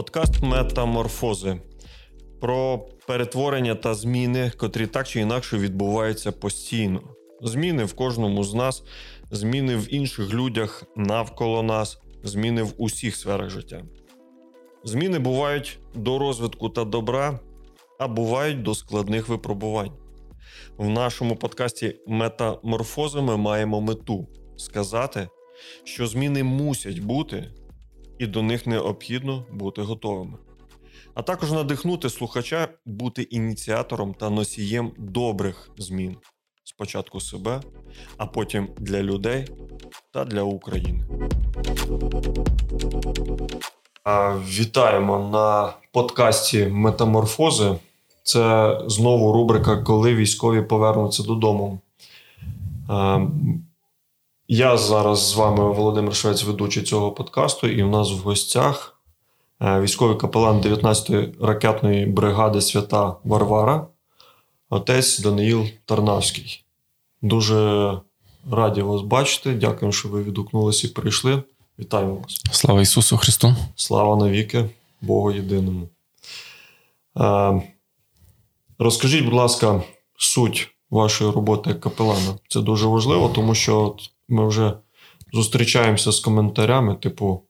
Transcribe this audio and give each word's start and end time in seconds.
Подкаст 0.00 0.42
Метаморфози 0.42 1.60
про 2.40 2.86
перетворення 3.06 3.74
та 3.74 3.94
зміни, 3.94 4.52
котрі 4.56 4.86
так 4.86 5.08
чи 5.08 5.20
інакше 5.20 5.58
відбуваються 5.58 6.32
постійно. 6.32 7.00
Зміни 7.42 7.84
в 7.84 7.94
кожному 7.94 8.44
з 8.44 8.54
нас, 8.54 8.82
зміни 9.30 9.76
в 9.76 9.94
інших 9.94 10.34
людях 10.34 10.84
навколо 10.96 11.62
нас, 11.62 11.98
зміни 12.22 12.62
в 12.62 12.74
усіх 12.78 13.16
сферах 13.16 13.50
життя. 13.50 13.82
Зміни 14.84 15.18
бувають 15.18 15.78
до 15.94 16.18
розвитку 16.18 16.68
та 16.68 16.84
добра, 16.84 17.40
а 17.98 18.08
бувають 18.08 18.62
до 18.62 18.74
складних 18.74 19.28
випробувань. 19.28 19.92
В 20.76 20.88
нашому 20.88 21.36
подкасті 21.36 21.96
Метаморфози 22.06 23.20
ми 23.20 23.36
маємо 23.36 23.80
мету 23.80 24.28
сказати, 24.56 25.28
що 25.84 26.06
зміни 26.06 26.42
мусять 26.42 26.98
бути, 26.98 27.50
і 28.20 28.26
до 28.26 28.42
них 28.42 28.66
необхідно 28.66 29.44
бути 29.52 29.82
готовими. 29.82 30.38
А 31.14 31.22
також 31.22 31.52
надихнути 31.52 32.10
слухача 32.10 32.68
бути 32.86 33.22
ініціатором 33.22 34.14
та 34.14 34.30
носієм 34.30 34.92
добрих 34.98 35.70
змін 35.78 36.16
спочатку 36.64 37.20
себе, 37.20 37.60
а 38.16 38.26
потім 38.26 38.68
для 38.78 39.02
людей 39.02 39.48
та 40.12 40.24
для 40.24 40.42
України. 40.42 41.04
Вітаємо 44.48 45.30
на 45.32 45.72
подкасті 45.92 46.66
Метаморфози. 46.66 47.74
Це 48.22 48.76
знову 48.86 49.32
рубрика 49.32 49.76
Коли 49.76 50.14
військові 50.14 50.62
повернуться 50.62 51.22
додому. 51.22 51.80
Я 54.52 54.76
зараз 54.76 55.30
з 55.30 55.34
вами 55.34 55.72
Володимир 55.72 56.14
Швець, 56.14 56.44
ведучий 56.44 56.82
цього 56.82 57.12
подкасту, 57.12 57.68
і 57.68 57.82
у 57.82 57.90
нас 57.90 58.12
в 58.12 58.16
гостях 58.16 59.00
військовий 59.60 60.16
капелан 60.16 60.60
19-ї 60.60 61.46
ракетної 61.46 62.06
бригади 62.06 62.60
Свята 62.60 63.16
Варвара, 63.24 63.86
отець 64.70 65.18
Даниїл 65.18 65.66
Тарнавський. 65.84 66.64
Дуже 67.22 68.00
раді 68.50 68.82
вас 68.82 69.02
бачити. 69.02 69.54
Дякую, 69.54 69.92
що 69.92 70.08
ви 70.08 70.22
відгукнулися 70.22 70.86
і 70.86 70.90
прийшли. 70.90 71.42
Вітаємо 71.78 72.14
вас. 72.14 72.42
Слава 72.52 72.80
Ісусу 72.80 73.16
Христу! 73.16 73.54
Слава 73.76 74.16
навіки, 74.16 74.70
Богу 75.00 75.32
єдиному. 75.32 75.88
Розкажіть, 78.78 79.24
будь 79.24 79.34
ласка, 79.34 79.82
суть 80.16 80.68
вашої 80.90 81.30
роботи 81.30 81.70
як 81.70 81.80
капелана. 81.80 82.38
Це 82.48 82.60
дуже 82.60 82.86
важливо, 82.86 83.28
тому 83.28 83.54
що 83.54 83.96
ми 84.30 84.48
вже 84.48 84.72
зустрічаємося 85.32 86.12
з 86.12 86.20
коментарями, 86.20 86.94
типу, 86.94 87.42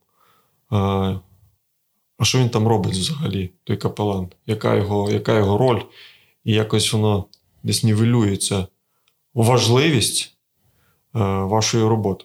а 2.18 2.24
що 2.24 2.38
він 2.38 2.50
там 2.50 2.68
робить 2.68 2.92
взагалі, 2.92 3.50
той 3.64 3.76
капелан? 3.76 4.28
Яка 4.46 4.74
його 4.74 5.10
яка 5.10 5.38
його 5.38 5.58
роль? 5.58 5.80
І 6.44 6.52
якось 6.52 6.92
воно 6.92 7.24
десь 7.62 7.84
нівелюється 7.84 8.66
важливість 9.34 10.36
вашої 11.12 11.84
роботи. 11.84 12.24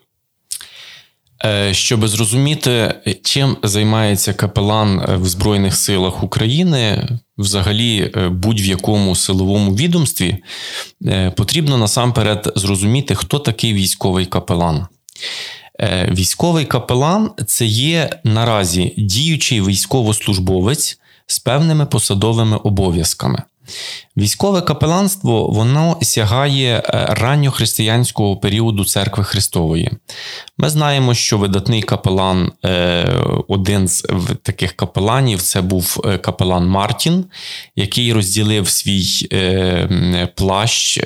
Е, 1.46 1.74
щоб 1.74 2.08
зрозуміти, 2.08 3.02
чим 3.24 3.58
займається 3.64 4.34
капелан 4.34 5.18
в 5.22 5.26
Збройних 5.26 5.76
силах 5.76 6.24
України, 6.24 7.08
взагалі 7.38 8.12
е, 8.16 8.30
будь-в 8.30 8.66
якому 8.66 9.16
силовому 9.16 9.76
відомстві, 9.76 10.38
е, 11.06 11.32
потрібно 11.32 11.78
насамперед 11.78 12.54
зрозуміти, 12.56 13.16
хто 13.16 13.40
такий 13.40 13.74
військовий 13.74 14.26
капелан. 14.26 14.88
Військовий 16.12 16.66
капелан 16.66 17.32
це 17.48 17.66
є 17.66 18.10
наразі 18.24 18.94
діючий 18.98 19.62
військовослужбовець 19.62 21.00
з 21.28 21.40
певними 21.40 21.86
посадовими 21.86 22.58
обов'язками. 22.58 23.44
Військове 24.18 24.62
капеланство 24.62 25.48
воно 25.48 25.98
сягає 26.02 26.84
е, 26.86 27.06
ранньохристиянського 27.10 28.38
періоду 28.38 28.86
церкви 28.86 29.24
Христової. 29.24 29.92
Ми 30.58 30.70
знаємо, 30.70 31.14
що 31.14 31.38
видатний 31.38 31.82
капелан, 31.82 32.52
е, 32.66 33.06
один 33.48 33.88
з 33.88 34.06
таких 34.44 34.74
капеланів, 34.74 35.42
це 35.42 35.62
був 35.62 36.02
е, 36.06 36.18
капелан 36.18 36.68
Мартін, 36.68 37.26
який 37.76 38.14
розділив 38.14 38.70
свій 38.70 39.06
плащ, 40.36 41.00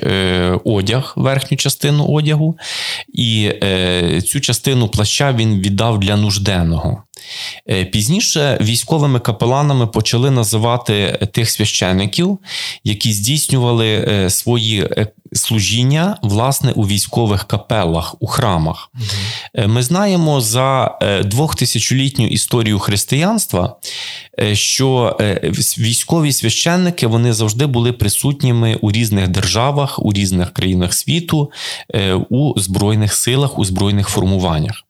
одяг, 0.64 1.12
верхню 1.16 1.56
частину 1.56 2.06
одягу, 2.06 2.58
і 3.14 3.50
цю 4.26 4.40
частину 4.40 4.88
плаща 4.88 5.32
він 5.32 5.60
віддав 5.60 6.00
для 6.00 6.16
нужденного. 6.16 7.02
Пізніше 7.92 8.58
військовими 8.60 9.20
капеланами 9.20 9.86
почали 9.86 10.30
називати 10.30 11.28
тих 11.32 11.50
священиків, 11.50 12.38
які 12.84 13.12
здійснювали 13.12 13.88
е, 13.88 14.30
свої 14.30 14.80
е, 14.80 15.06
служіння 15.32 16.16
власне 16.22 16.72
у 16.72 16.86
військових 16.86 17.44
капелах, 17.44 18.14
у 18.20 18.26
храмах. 18.26 18.90
Угу. 18.94 19.68
Ми 19.68 19.82
знаємо 19.82 20.40
за 20.40 20.98
двохтисячолітню 21.24 22.26
історію 22.26 22.78
християнства, 22.78 23.76
що 24.52 25.16
військові 25.78 26.32
священники 26.32 27.06
вони 27.06 27.32
завжди 27.32 27.66
були 27.66 27.92
присутніми 27.92 28.78
у 28.80 28.92
різних 28.92 29.28
державах, 29.28 29.98
у 29.98 30.12
різних 30.12 30.52
країнах 30.52 30.94
світу, 30.94 31.50
у 32.30 32.60
збройних 32.60 33.14
силах, 33.14 33.58
у 33.58 33.64
збройних 33.64 34.08
формуваннях. 34.08 34.84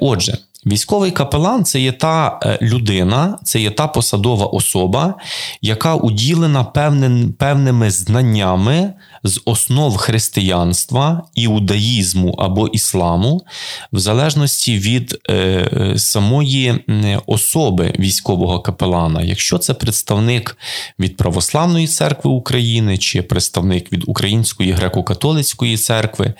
Отже. 0.00 0.38
Військовий 0.66 1.10
капелан 1.10 1.64
це 1.64 1.80
є 1.80 1.92
та 1.92 2.40
е, 2.42 2.58
людина, 2.62 3.38
це 3.44 3.60
є 3.60 3.70
та 3.70 3.86
посадова 3.86 4.46
особа, 4.46 5.14
яка 5.62 5.94
уділена 5.94 6.64
певним, 6.64 7.32
певними 7.32 7.90
знаннями 7.90 8.92
з 9.24 9.40
основ 9.44 9.96
християнства, 9.96 11.22
іудаїзму 11.34 12.30
або 12.30 12.68
ісламу, 12.68 13.44
в 13.92 13.98
залежності 13.98 14.78
від 14.78 15.18
е, 15.30 15.94
самої 15.96 16.84
особи 17.26 17.94
військового 17.98 18.60
капелана. 18.60 19.22
Якщо 19.22 19.58
це 19.58 19.74
представник 19.74 20.56
від 20.98 21.16
Православної 21.16 21.86
церкви 21.86 22.30
України, 22.30 22.98
чи 22.98 23.22
представник 23.22 23.92
від 23.92 24.04
Української 24.06 24.74
греко-католицької 24.74 25.76
церкви, 25.76 26.34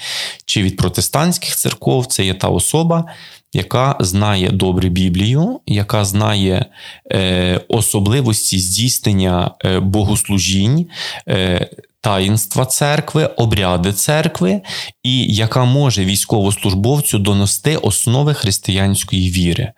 чи 0.44 0.62
від 0.62 0.76
протестантських 0.76 1.56
церков, 1.56 2.06
це 2.06 2.24
є 2.24 2.34
та 2.34 2.48
особа 2.48 3.04
яка 3.54 3.96
знає 4.00 4.50
добре 4.50 4.88
Біблію, 4.88 5.60
яка 5.66 6.04
знає 6.04 6.66
е, 7.12 7.60
особливості 7.68 8.58
здійснення 8.58 9.50
е, 9.64 9.80
богослужінь. 9.80 10.86
Е, 11.28 11.68
Таїнства 12.04 12.66
церкви, 12.66 13.26
обряди 13.36 13.92
церкви, 13.92 14.60
і 15.02 15.34
яка 15.34 15.64
може 15.64 16.04
військовослужбовцю 16.04 17.18
донести 17.18 17.76
основи 17.76 18.34
християнської 18.34 19.30
віри. 19.30 19.72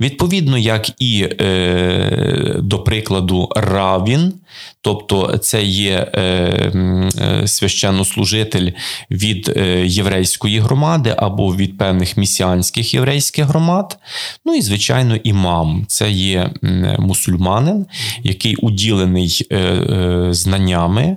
Відповідно, 0.00 0.58
як 0.58 1.02
і, 1.02 1.28
е, 1.40 2.56
до 2.58 2.78
прикладу, 2.78 3.48
равін, 3.56 4.32
тобто 4.80 5.38
це 5.38 5.62
є 5.62 6.10
е, 6.14 6.20
е, 6.22 7.46
священнослужитель 7.46 8.70
від 9.10 9.52
е, 9.56 9.86
єврейської 9.86 10.58
громади 10.58 11.14
або 11.18 11.56
від 11.56 11.78
певних 11.78 12.16
місіанських 12.16 12.94
єврейських 12.94 13.44
громад. 13.44 13.98
Ну 14.44 14.54
і, 14.54 14.62
звичайно, 14.62 15.16
імам 15.16 15.84
це 15.88 16.10
є 16.10 16.50
мусульманин, 16.98 17.86
який 18.22 18.56
уділений 18.56 19.46
е, 19.50 19.56
е, 19.56 20.28
знаннями 20.34 21.16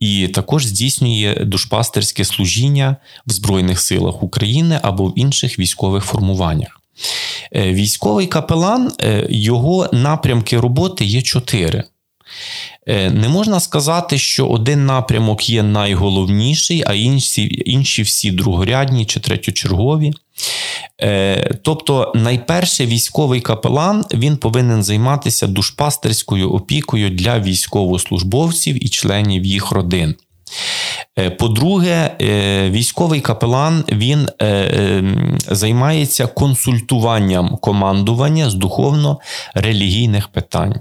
і 0.00 0.28
також 0.28 0.66
здійснює 0.66 1.44
душпастерське 1.44 2.24
служіння 2.24 2.96
в 3.26 3.32
Збройних 3.32 3.80
силах 3.80 4.22
України 4.22 4.80
або 4.82 5.08
в 5.08 5.18
інших 5.18 5.58
військових 5.58 6.04
формуваннях. 6.04 6.80
Е, 7.56 7.72
військовий 7.72 8.26
капелан, 8.26 8.92
е, 9.00 9.26
його 9.30 9.88
напрямки 9.92 10.60
роботи 10.60 11.04
є 11.04 11.22
чотири. 11.22 11.84
Е, 12.86 13.10
не 13.10 13.28
можна 13.28 13.60
сказати, 13.60 14.18
що 14.18 14.46
один 14.46 14.86
напрямок 14.86 15.50
є 15.50 15.62
найголовніший, 15.62 16.82
а 16.86 16.94
інші 16.94 17.62
інші 17.66 18.02
всі 18.02 18.30
другорядні 18.30 19.04
чи 19.04 19.20
третьочергові. 19.20 20.12
Тобто, 21.62 22.12
найперше 22.14 22.86
військовий 22.86 23.40
капелан 23.40 24.04
він 24.14 24.36
повинен 24.36 24.82
займатися 24.82 25.46
душпастерською 25.46 26.52
опікою 26.52 27.10
для 27.10 27.38
військовослужбовців 27.38 28.84
і 28.84 28.88
членів 28.88 29.44
їх 29.44 29.70
родин. 29.70 30.14
Е, 31.18 31.30
по-друге, 31.30 32.16
е, 32.20 32.70
військовий 32.70 33.20
капелан 33.20 33.84
він 33.92 34.28
е, 34.42 35.02
займається 35.48 36.26
консультуванням 36.26 37.58
командування 37.62 38.50
з 38.50 38.54
духовно-релігійних 38.54 40.28
питань. 40.28 40.74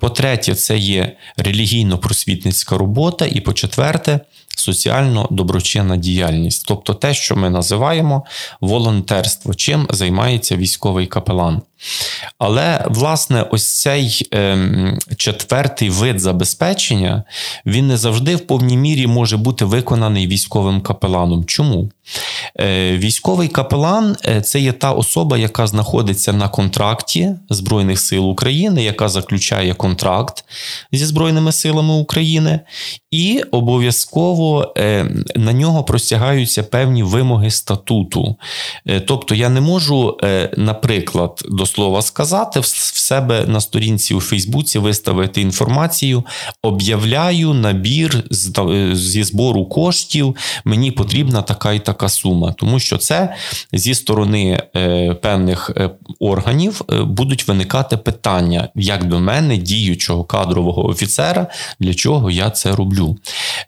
По-третє, 0.00 0.54
це 0.54 0.78
є 0.78 1.16
релігійно-просвітницька 1.36 2.78
робота. 2.78 3.26
І 3.26 3.40
по-четверте, 3.40 4.20
соціально-доброчинна 4.60 5.96
діяльність, 5.96 6.64
тобто 6.68 6.94
те, 6.94 7.14
що 7.14 7.36
ми 7.36 7.50
називаємо 7.50 8.24
волонтерство, 8.60 9.54
чим 9.54 9.86
займається 9.90 10.56
військовий 10.56 11.06
капелан. 11.06 11.62
Але, 12.38 12.84
власне, 12.88 13.42
ось 13.50 13.80
цей 13.80 14.28
ем, 14.30 14.98
четвертий 15.16 15.90
вид 15.90 16.20
забезпечення 16.20 17.24
він 17.66 17.86
не 17.86 17.96
завжди 17.96 18.36
в 18.36 18.46
повній 18.46 18.76
мірі 18.76 19.06
може 19.06 19.36
бути 19.36 19.64
виконаний 19.64 20.26
військовим 20.26 20.80
капеланом. 20.80 21.44
Чому? 21.44 21.90
Е, 22.60 22.96
Військовий 22.98 23.48
капелан 23.48 24.16
е, 24.26 24.40
це 24.40 24.60
є 24.60 24.72
та 24.72 24.92
особа, 24.92 25.38
яка 25.38 25.66
знаходиться 25.66 26.32
на 26.32 26.48
контракті 26.48 27.34
Збройних 27.50 28.00
сил 28.00 28.30
України, 28.30 28.84
яка 28.84 29.08
заключає 29.08 29.74
контракт 29.74 30.44
зі 30.92 31.06
Збройними 31.06 31.52
силами 31.52 31.94
України, 31.94 32.60
і 33.10 33.42
обов'язково 33.50 34.72
е, 34.78 35.06
на 35.36 35.52
нього 35.52 35.84
простягаються 35.84 36.62
певні 36.62 37.02
вимоги 37.02 37.50
статуту. 37.50 38.36
Е, 38.86 39.00
тобто 39.00 39.34
я 39.34 39.48
не 39.48 39.60
можу, 39.60 40.18
е, 40.22 40.50
наприклад, 40.56 41.42
до 41.48 41.66
слова 41.70 42.02
сказати, 42.02 42.60
в 42.60 42.66
себе 42.98 43.44
на 43.46 43.60
сторінці 43.60 44.14
у 44.14 44.20
Фейсбуці 44.20 44.78
виставити 44.78 45.40
інформацію, 45.40 46.24
об'являю 46.62 47.54
набір 47.54 48.24
зі 48.92 49.24
збору 49.24 49.66
коштів, 49.66 50.36
мені 50.64 50.90
потрібна 50.90 51.42
така 51.42 51.72
і 51.72 51.78
така 51.78 52.08
сума, 52.08 52.52
тому 52.52 52.80
що 52.80 52.96
це 52.98 53.34
зі 53.72 53.94
сторони 53.94 54.62
певних 55.22 55.70
органів 56.20 56.80
будуть 56.88 57.48
виникати 57.48 57.96
питання, 57.96 58.68
як 58.74 59.04
до 59.04 59.20
мене, 59.20 59.56
діючого 59.56 60.24
кадрового 60.24 60.86
офіцера, 60.86 61.46
для 61.80 61.94
чого 61.94 62.30
я 62.30 62.50
це 62.50 62.76
роблю. 62.76 63.16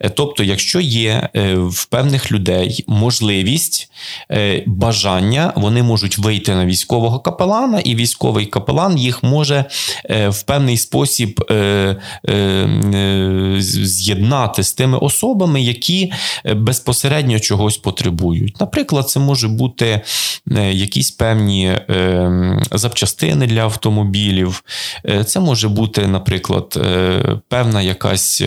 Е, 0.00 0.10
тобто, 0.10 0.42
якщо 0.42 0.80
є 0.80 1.28
е, 1.36 1.54
в 1.54 1.84
певних 1.84 2.32
людей 2.32 2.84
можливість, 2.86 3.90
е, 4.30 4.62
бажання, 4.66 5.52
вони 5.56 5.82
можуть 5.82 6.18
вийти 6.18 6.54
на 6.54 6.66
військового 6.66 7.20
капелана, 7.20 7.80
і 7.80 7.91
військовий 7.94 8.46
капелан 8.46 8.98
їх 8.98 9.22
може 9.22 9.64
в 10.08 10.42
певний 10.42 10.76
спосіб 10.76 11.44
з'єднати 13.58 14.62
з 14.62 14.72
тими 14.72 14.98
особами, 14.98 15.62
які 15.62 16.12
безпосередньо 16.56 17.40
чогось 17.40 17.76
потребують. 17.76 18.60
Наприклад, 18.60 19.10
це 19.10 19.20
може 19.20 19.48
бути 19.48 20.00
якісь 20.72 21.10
певні 21.10 21.78
запчастини 22.70 23.46
для 23.46 23.60
автомобілів, 23.60 24.64
це 25.26 25.40
може 25.40 25.68
бути, 25.68 26.06
наприклад, 26.06 26.78
певна 27.48 27.82
якась 27.82 28.42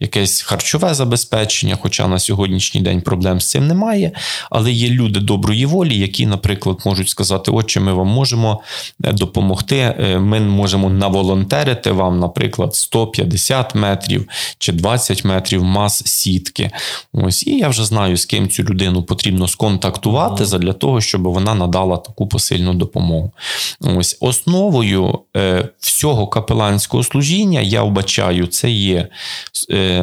якесь 0.00 0.42
харчове 0.42 0.94
забезпечення, 0.94 1.78
хоча 1.82 2.08
на 2.08 2.18
сьогоднішній 2.18 2.80
день 2.80 3.00
проблем 3.00 3.40
з 3.40 3.50
цим 3.50 3.66
немає. 3.66 4.12
Але 4.50 4.72
є 4.72 4.88
люди 4.90 5.20
доброї 5.20 5.66
волі, 5.66 5.98
які, 5.98 6.26
наприклад, 6.26 6.78
можуть 6.84 7.08
сказати, 7.08 7.50
отче, 7.50 7.80
ми 7.80 7.92
вам 7.92 8.06
можемо 8.06 8.60
е, 8.60 8.64
допомогти. 8.98 9.76
Е, 9.76 10.18
ми 10.18 10.40
можемо 10.40 10.90
наволонтерити 10.90 11.92
вам, 11.92 12.18
наприклад, 12.18 12.74
150 12.74 13.74
метрів 13.74 14.28
чи 14.58 14.72
20 14.72 15.24
метрів 15.24 15.64
мас 15.64 16.06
сітки. 16.06 16.70
Ось, 17.12 17.46
і 17.46 17.58
я 17.58 17.68
вже 17.68 17.84
знаю, 17.84 18.16
з 18.16 18.24
ким 18.24 18.48
цю 18.48 18.62
людину 18.62 19.02
потрібно 19.02 19.48
сконтактувати 19.48 20.44
для 20.44 20.72
того, 20.72 21.00
щоб 21.00 21.22
вона 21.22 21.54
надала 21.54 21.96
таку 21.96 22.26
посильну 22.26 22.74
допомогу. 22.74 23.32
Ось 23.80 24.16
основою 24.20 25.18
е, 25.36 25.68
всього 25.78 26.26
капеланського 26.26 27.02
служіння 27.02 27.60
я 27.60 27.82
вбачаю, 27.82 28.46
це 28.46 28.70
є 28.70 29.08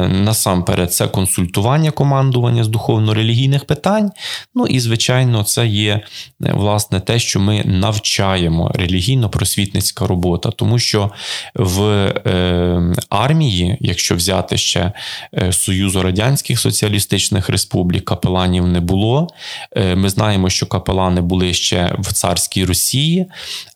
насамперед 0.08 0.92
це 0.92 1.08
консультування 1.08 1.90
командування 1.90 2.64
з 2.64 2.68
духовно-релігійних 2.68 3.64
питань. 3.64 4.10
Ну 4.54 4.66
і, 4.66 4.80
звичайно, 4.80 5.44
це 5.44 5.66
є 5.66 5.92
е, 5.92 6.52
власне 6.54 7.00
те, 7.00 7.18
що 7.18 7.40
ми 7.40 7.62
навчаємо 7.64 8.65
релігійно-просвітницька 8.74 10.06
робота, 10.06 10.50
тому 10.50 10.78
що 10.78 11.10
в 11.54 11.82
е, 11.82 12.94
армії, 13.10 13.76
якщо 13.80 14.14
взяти 14.14 14.58
ще 14.58 14.92
е, 15.34 15.52
Союзу 15.52 16.02
Радянських 16.02 16.60
Соціалістичних 16.60 17.48
Республік, 17.48 18.04
капеланів 18.04 18.66
не 18.66 18.80
було. 18.80 19.28
Е, 19.76 19.96
ми 19.96 20.08
знаємо, 20.08 20.50
що 20.50 20.66
капелани 20.66 21.20
були 21.20 21.54
ще 21.54 21.96
в 21.98 22.12
царській 22.12 22.64
Росії, 22.64 23.26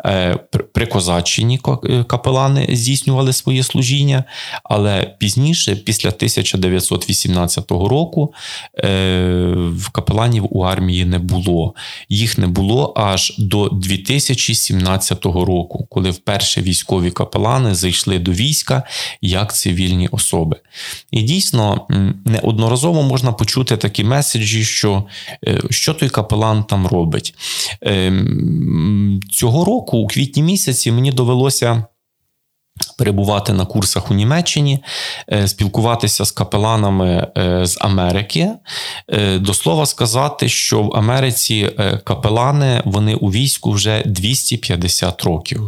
е, 0.04 0.38
при 0.72 0.86
Козаччині 0.86 1.60
е, 1.84 2.04
капелани 2.04 2.68
здійснювали 2.72 3.32
своє 3.32 3.62
служіння, 3.62 4.24
але 4.64 5.14
пізніше, 5.18 5.76
після 5.76 6.08
1918 6.08 7.70
року 7.70 8.34
е, 8.78 9.54
в 9.56 9.88
капеланів 9.88 10.46
у 10.50 10.62
армії 10.62 11.04
не 11.04 11.18
було. 11.18 11.74
Їх 12.08 12.38
не 12.38 12.46
було 12.46 12.92
аж 12.96 13.34
до 13.38 13.68
2017 13.68 14.79
року, 15.44 15.86
коли 15.90 16.10
вперше 16.10 16.62
військові 16.62 17.10
капелани 17.10 17.74
зайшли 17.74 18.18
до 18.18 18.32
війська 18.32 18.82
як 19.20 19.54
цивільні 19.54 20.08
особи. 20.08 20.56
І 21.10 21.22
дійсно 21.22 21.86
неодноразово 22.24 23.02
можна 23.02 23.32
почути 23.32 23.76
такі 23.76 24.04
меседжі, 24.04 24.64
що 24.64 25.04
е, 25.46 25.60
що 25.70 25.94
той 25.94 26.08
капелан 26.08 26.64
там 26.64 26.86
робить. 26.86 27.34
Ем, 27.82 29.20
цього 29.32 29.64
року, 29.64 29.98
у 29.98 30.06
квітні 30.06 30.42
місяці, 30.42 30.92
мені 30.92 31.12
довелося 31.12 31.84
перебувати 33.00 33.52
на 33.52 33.66
курсах 33.66 34.10
у 34.10 34.14
Німеччині, 34.14 34.78
е, 35.32 35.48
спілкуватися 35.48 36.24
з 36.24 36.30
капеланами 36.30 37.26
е, 37.38 37.66
з 37.66 37.78
Америки. 37.80 38.48
Е, 39.08 39.38
до 39.38 39.54
слова 39.54 39.86
сказати, 39.86 40.48
що 40.48 40.82
в 40.82 40.96
Америці 40.96 41.70
капелани 42.04 42.82
вони 42.84 43.14
у 43.14 43.30
війську 43.30 43.70
вже 43.70 44.02
250 44.06 45.24
років. 45.24 45.62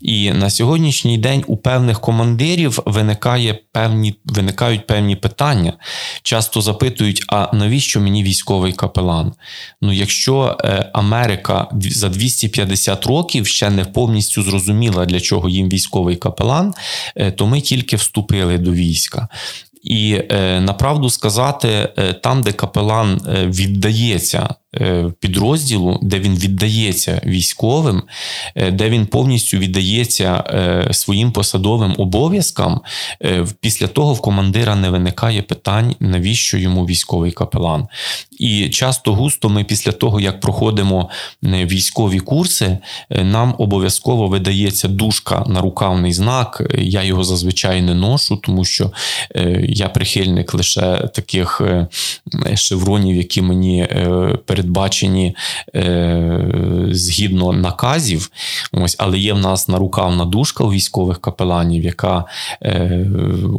І 0.00 0.30
на 0.32 0.50
сьогоднішній 0.50 1.18
день 1.18 1.44
у 1.46 1.56
певних 1.56 2.00
командирів 2.00 2.78
виникає 2.86 3.58
певні, 3.72 4.14
виникають 4.24 4.86
певні 4.86 5.16
питання. 5.16 5.72
Часто 6.22 6.60
запитують: 6.60 7.24
а 7.28 7.48
навіщо 7.52 8.00
мені 8.00 8.22
військовий 8.22 8.72
капелан? 8.72 9.32
Ну, 9.82 9.92
якщо 9.92 10.56
Америка 10.92 11.68
за 11.72 12.08
250 12.08 13.06
років 13.06 13.46
ще 13.46 13.70
не 13.70 13.84
повністю 13.84 14.42
зрозуміла, 14.42 15.06
для 15.06 15.20
чого 15.20 15.48
їм 15.48 15.68
військовий 15.68 16.16
капелан. 16.16 16.69
Е, 17.16 17.30
то 17.30 17.46
ми 17.46 17.60
тільки 17.60 17.96
вступили 17.96 18.58
до 18.58 18.72
війська. 18.72 19.28
І 19.82 20.22
е, 20.30 20.60
направду 20.60 21.10
сказати, 21.10 21.68
е, 21.68 22.12
там, 22.12 22.42
де 22.42 22.52
капелан 22.52 23.20
віддається 23.26 24.54
Е, 24.76 25.12
підрозділу, 25.20 25.98
де 26.02 26.20
він 26.20 26.34
віддається 26.34 27.20
військовим, 27.26 28.02
де 28.72 28.90
він 28.90 29.06
повністю 29.06 29.58
віддається 29.58 30.44
своїм 30.92 31.32
посадовим 31.32 31.94
обов'язкам. 31.98 32.80
Після 33.60 33.86
того 33.86 34.14
в 34.14 34.20
командира 34.20 34.76
не 34.76 34.90
виникає 34.90 35.42
питань, 35.42 35.94
навіщо 36.00 36.58
йому 36.58 36.86
військовий 36.86 37.32
капелан. 37.32 37.88
І 38.38 38.68
часто 38.68 39.14
густо 39.14 39.48
ми 39.48 39.64
після 39.64 39.92
того, 39.92 40.20
як 40.20 40.40
проходимо 40.40 41.10
військові 41.42 42.18
курси, 42.18 42.78
нам 43.10 43.54
обов'язково 43.58 44.28
видається 44.28 44.88
дужка 44.88 45.44
на 45.46 45.60
рукавний 45.60 46.12
знак. 46.12 46.62
Я 46.78 47.02
його 47.02 47.24
зазвичай 47.24 47.82
не 47.82 47.94
ношу, 47.94 48.36
тому 48.36 48.64
що 48.64 48.92
я 49.72 49.88
прихильник 49.88 50.54
лише 50.54 51.08
таких 51.14 51.62
шевронів, 52.54 53.16
які 53.16 53.42
мені 53.42 53.88
передбачені 54.46 55.36
е, 55.74 56.88
згідно 56.90 57.52
наказів. 57.52 58.30
Ось, 58.72 58.96
Але 58.98 59.18
є 59.18 59.32
в 59.32 59.38
нас 59.38 59.68
нарукавна 59.68 60.24
дужка 60.24 60.64
у 60.64 60.72
військових 60.72 61.20
капеланів, 61.20 61.84
яка 61.84 62.24
е, 62.62 63.06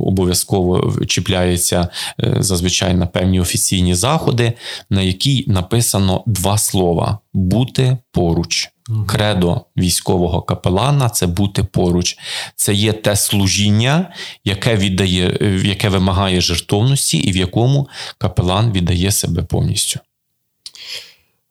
обов'язково 0.05 0.93
чіпляється 1.05 1.87
е, 2.19 2.35
зазвичай 2.39 2.93
на 2.93 3.05
певні 3.05 3.39
офіційні 3.39 3.95
заходи, 3.95 4.53
на 4.89 5.01
якій 5.01 5.45
написано 5.47 6.23
два 6.25 6.57
слова: 6.57 7.19
бути 7.33 7.97
поруч. 8.11 8.70
Кредо 9.07 9.61
військового 9.77 10.41
капелана 10.41 11.09
це 11.09 11.27
бути 11.27 11.63
поруч. 11.63 12.17
Це 12.55 12.73
є 12.73 12.93
те 12.93 13.15
служіння, 13.15 14.13
яке 14.45 14.75
віддає, 14.75 15.37
яке 15.63 15.89
вимагає 15.89 16.41
жертовності, 16.41 17.17
і 17.17 17.31
в 17.31 17.37
якому 17.37 17.87
капелан 18.17 18.71
віддає 18.71 19.11
себе 19.11 19.43
повністю. 19.43 19.99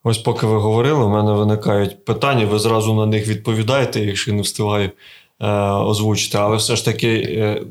Ось, 0.03 0.17
поки 0.17 0.45
ви 0.45 0.57
говорили, 0.57 1.03
у 1.03 1.09
мене 1.09 1.31
виникають 1.31 2.05
питання, 2.05 2.45
ви 2.45 2.59
зразу 2.59 2.93
на 2.93 3.05
них 3.05 3.27
відповідаєте, 3.27 3.99
якщо 3.99 4.33
не 4.33 4.41
встигаю 4.41 4.91
е, 5.39 5.47
озвучити. 5.61 6.37
Але 6.37 6.57
все 6.57 6.75
ж 6.75 6.85
таки, 6.85 7.07
е, 7.17 7.61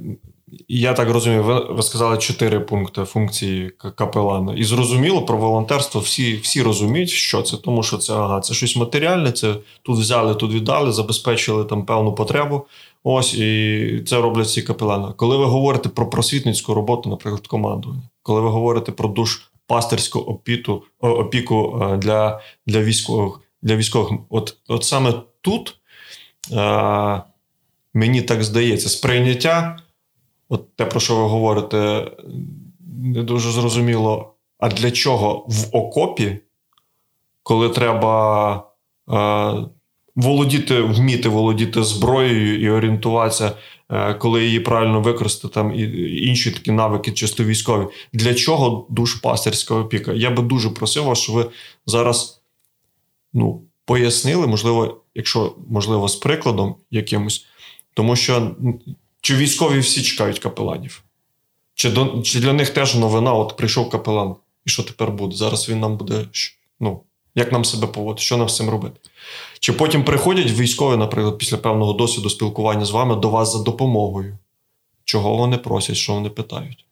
я 0.69 0.95
так 0.95 1.11
розумію, 1.11 1.67
ви, 1.71 1.83
сказали 1.83 2.19
чотири 2.19 2.61
пункти 2.61 3.05
функції 3.05 3.71
капелана. 3.95 4.55
І 4.55 4.65
зрозуміло, 4.65 5.23
про 5.23 5.39
волонтерство 5.39 6.01
всі 6.01 6.37
всі 6.37 6.63
розуміють, 6.63 7.11
що 7.11 7.43
це, 7.43 7.57
тому 7.57 7.83
що 7.83 7.99
це 7.99 8.15
ага, 8.15 8.41
це 8.41 8.55
щось 8.55 8.77
матеріальне, 8.77 9.33
це 9.33 9.55
тут 9.83 9.99
взяли, 9.99 10.35
тут 10.35 10.53
віддали, 10.53 10.93
забезпечили 10.93 11.65
там 11.65 11.87
певну 11.87 12.15
потребу. 12.15 12.67
Ось 13.05 13.35
і 13.35 14.03
це 14.07 14.21
роблять 14.21 14.51
ці 14.51 14.63
капелани. 14.63 15.09
Коли 15.17 15.37
ви 15.37 15.45
говорите 15.45 15.89
про 15.89 16.11
просвітницьку 16.11 16.75
роботу, 16.75 17.11
наприклад, 17.11 17.47
командування, 17.47 18.03
коли 18.23 18.41
ви 18.41 18.49
говорите 18.49 18.93
про 18.93 19.09
душ 19.09 19.51
пастирську 19.67 20.19
опіту, 20.19 20.83
опіку 21.01 21.81
е, 21.83 21.97
для 21.97 22.41
для 22.67 22.81
військових. 22.81 23.41
Для 23.63 23.77
військових. 23.77 24.13
От 24.31 24.57
от 24.69 24.85
саме 24.85 25.15
тут 25.41 25.77
е, 26.53 27.23
мені 27.95 28.23
так 28.23 28.45
здається, 28.45 28.89
сприйняття, 28.89 29.79
от 30.51 30.77
те, 30.77 30.85
про 30.85 31.01
що 31.01 31.17
ви 31.17 31.23
говорите, 31.23 32.11
не 33.03 33.23
дуже 33.23 33.51
зрозуміло. 33.51 34.35
А 34.59 34.69
для 34.69 34.91
чого 34.91 35.47
в 35.49 35.77
окопі, 35.77 36.39
коли 37.43 37.69
треба 37.69 38.55
е, 39.11 39.55
володіти, 40.17 40.81
вміти 40.81 41.29
володіти 41.29 41.83
зброєю 41.83 42.61
і 42.61 42.71
орієнтуватися, 42.71 43.53
е, 43.91 44.15
коли 44.15 44.45
її 44.45 44.61
правильно 44.61 45.01
використати, 45.01 45.55
там 45.55 45.75
і 45.75 45.83
інші 46.27 46.51
такі 46.51 46.71
навики, 46.71 47.13
чисто 47.13 47.45
військові, 47.45 47.87
для 48.13 48.35
чого 48.35 48.87
душпастерська 48.91 49.75
опіка? 49.75 50.13
Я 50.13 50.31
би 50.31 50.43
дуже 50.43 50.71
просив 50.71 51.05
вас, 51.05 51.19
щоб 51.19 51.37
ви 51.37 51.47
зараз 51.87 52.43
ну, 53.33 53.63
пояснили, 53.85 54.47
можливо, 54.47 55.01
якщо 55.15 55.57
можливо, 55.69 56.09
з 56.09 56.17
прикладом 56.17 56.75
якимось, 56.91 57.47
тому 57.95 58.17
що 58.17 58.57
чи 59.21 59.37
військові 59.37 59.79
всі 59.79 60.03
чекають 60.03 60.39
капеланів? 60.39 61.03
Чи 61.75 61.91
до, 61.91 62.23
чи 62.23 62.41
для 62.41 62.53
них 62.53 62.71
теж 62.71 62.95
новина? 62.95 63.33
От 63.33 63.57
прийшов 63.57 63.91
капелан, 63.91 64.35
і 64.67 64.71
що 64.71 64.83
тепер 64.83 65.11
буде? 65.11 65.37
Зараз 65.37 65.69
він 65.69 65.81
нам 65.81 65.97
буде. 65.97 66.25
ну, 66.81 67.01
Як 67.35 67.53
нам 67.53 67.65
себе 67.65 67.87
поводити, 67.87 68.23
що 68.23 68.37
нам 68.37 68.49
з 68.49 68.57
цим 68.57 68.71
робити? 68.71 69.01
Чи 69.61 69.73
потім 69.73 70.05
приходять 70.05 70.51
військові, 70.51 70.97
наприклад, 70.97 71.39
після 71.39 71.57
певного 71.57 71.93
досвіду 71.93 72.31
спілкування 72.31 72.85
з 72.85 72.91
вами 72.91 73.17
до 73.17 73.31
вас 73.31 73.53
за 73.53 73.63
допомогою? 73.63 74.39
Чого 75.05 75.37
вони 75.37 75.57
просять, 75.57 75.97
що 75.97 76.15
вони 76.15 76.29
питають? 76.29 76.85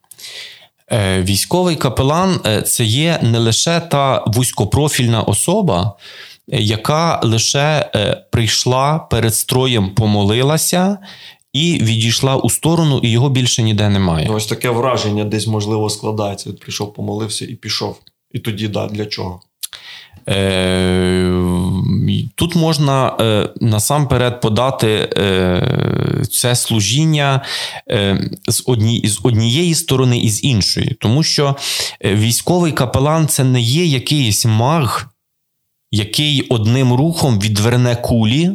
Е, 0.93 1.23
військовий 1.23 1.77
капелан 1.77 2.41
е, 2.47 2.63
це 2.63 2.85
є 2.85 3.19
не 3.23 3.39
лише 3.39 3.81
та 3.81 4.25
вузькопрофільна 4.27 5.23
особа, 5.23 5.93
е, 6.53 6.61
яка 6.61 7.21
лише 7.23 7.91
прийшла 8.31 8.99
перед 8.99 9.35
строєм, 9.35 9.95
помолилася 9.95 10.99
і 11.53 11.79
відійшла 11.83 12.37
у 12.37 12.51
сторону, 12.51 13.01
і 13.03 13.11
його 13.11 13.29
більше 13.29 13.63
ніде 13.63 13.89
немає. 13.89 14.27
Ну, 14.29 14.35
Ось 14.35 14.47
таке 14.47 14.71
враження 14.71 15.25
десь 15.25 15.47
можливо 15.47 15.91
складається. 15.91 16.53
Прийшов, 16.53 16.95
помолився 16.95 17.45
і 17.45 17.55
пішов. 17.55 18.01
І 18.31 18.39
тоді 18.39 18.69
да, 18.69 18.87
для 18.87 19.07
чого? 19.07 19.41
Е, 20.29 21.33
тут 22.35 22.57
можна 22.57 23.17
е, 23.21 23.49
насамперед 23.61 24.41
подати 24.41 25.11
е, 25.17 26.25
це 26.31 26.57
служіння 26.57 27.43
з 28.49 29.21
однієї 29.23 29.75
сторони 29.75 30.19
і 30.19 30.31
з 30.31 30.45
іншої, 30.45 30.97
тому 31.01 31.23
що 31.23 31.57
військовий 32.05 32.73
капелан 32.73 33.29
це 33.29 33.45
не 33.45 33.61
є 33.61 33.85
якийсь 33.85 34.47
маг, 34.47 35.09
який 35.93 36.43
одним 36.43 36.93
рухом 36.93 37.41
відверне 37.41 37.97
кулі. 37.97 38.51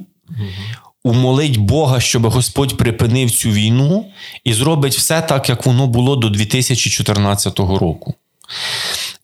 Умолить 1.03 1.57
Бога, 1.57 1.99
щоб 1.99 2.27
Господь 2.27 2.77
припинив 2.77 3.31
цю 3.31 3.49
війну 3.49 4.05
і 4.43 4.53
зробить 4.53 4.97
все 4.97 5.21
так, 5.21 5.49
як 5.49 5.65
воно 5.65 5.87
було 5.87 6.15
до 6.15 6.29
2014 6.29 7.59
року. 7.59 8.13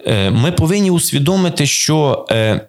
Е, 0.08 0.30
ми 0.30 0.52
повинні 0.52 0.92
усвідомити, 0.92 1.66
що 1.66 2.26
е, 2.32 2.68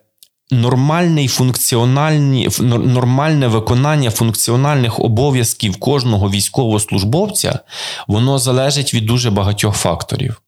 нормальний 0.51 1.29
функціональні, 1.29 2.49
нормальне 2.61 3.49
виконання 3.49 4.11
функціональних 4.11 5.01
обов'язків 5.01 5.77
кожного 5.77 6.31
військовослужбовця 6.31 7.59
воно 8.07 8.39
залежить 8.39 8.95
від 8.95 9.07
дуже 9.07 9.31
багатьох 9.31 9.77
факторів. 9.77 10.43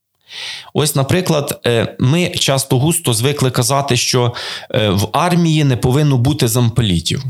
Ось, 0.75 0.95
наприклад, 0.95 1.61
е, 1.67 1.97
ми 1.99 2.29
часто 2.29 2.79
густо 2.79 3.15
звикли 3.15 3.51
казати, 3.51 3.97
що 3.97 4.33
в 4.71 5.09
армії 5.13 5.65
не 5.65 5.77
повинно 5.77 6.17
бути 6.19 6.49
замполітів. 6.49 7.25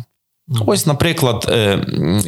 Ось, 0.67 0.87
наприклад, 0.87 1.47
е, 1.49 1.85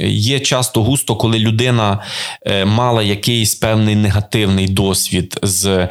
є 0.09 0.41
часто 0.41 0.83
густо, 0.83 1.17
коли 1.17 1.39
людина 1.39 2.03
е, 2.47 2.65
мала 2.65 3.03
якийсь 3.03 3.55
певний 3.55 3.97
негативний 3.97 4.69
досвід 4.69 5.39
з 5.43 5.67
е, 5.67 5.89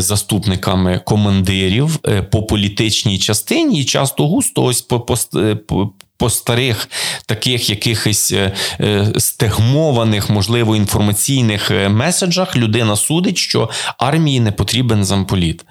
заступниками 0.00 1.00
командирів 1.04 1.98
по 2.30 2.42
політичній 2.42 3.18
частині, 3.18 3.80
і 3.80 3.84
часто 3.84 4.28
густо 4.28 4.64
ось 4.64 4.82
по, 4.82 5.00
по, 6.22 6.30
старих 6.30 6.88
таких 7.26 7.70
якихось 7.70 8.32
е, 8.32 8.52
е, 8.80 9.12
стегмованих, 9.18 10.30
можливо, 10.30 10.76
інформаційних 10.76 11.70
е, 11.70 11.88
меседжах 11.88 12.56
людина 12.56 12.96
судить, 12.96 13.38
що 13.38 13.70
армії 13.98 14.40
не 14.40 14.52
потрібен 14.52 15.04
замполіт. 15.04 15.64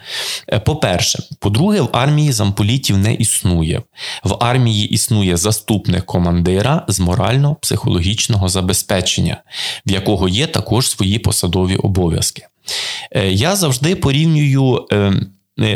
По-перше, 0.65 1.23
по-друге, 1.39 1.81
в 1.81 1.89
армії 1.91 2.31
замполітів 2.31 2.97
не 2.97 3.13
існує. 3.13 3.81
В 4.23 4.35
армії 4.39 4.87
існує 4.87 5.37
заступник 5.37 6.05
командира 6.05 6.85
з 6.87 6.99
морально-психологічного 6.99 8.49
забезпечення, 8.49 9.37
в 9.85 9.91
якого 9.91 10.29
є 10.29 10.47
також 10.47 10.89
свої 10.89 11.19
посадові 11.19 11.75
обов'язки. 11.75 12.47
Я 13.29 13.55
завжди 13.55 13.95
порівнюю 13.95 14.85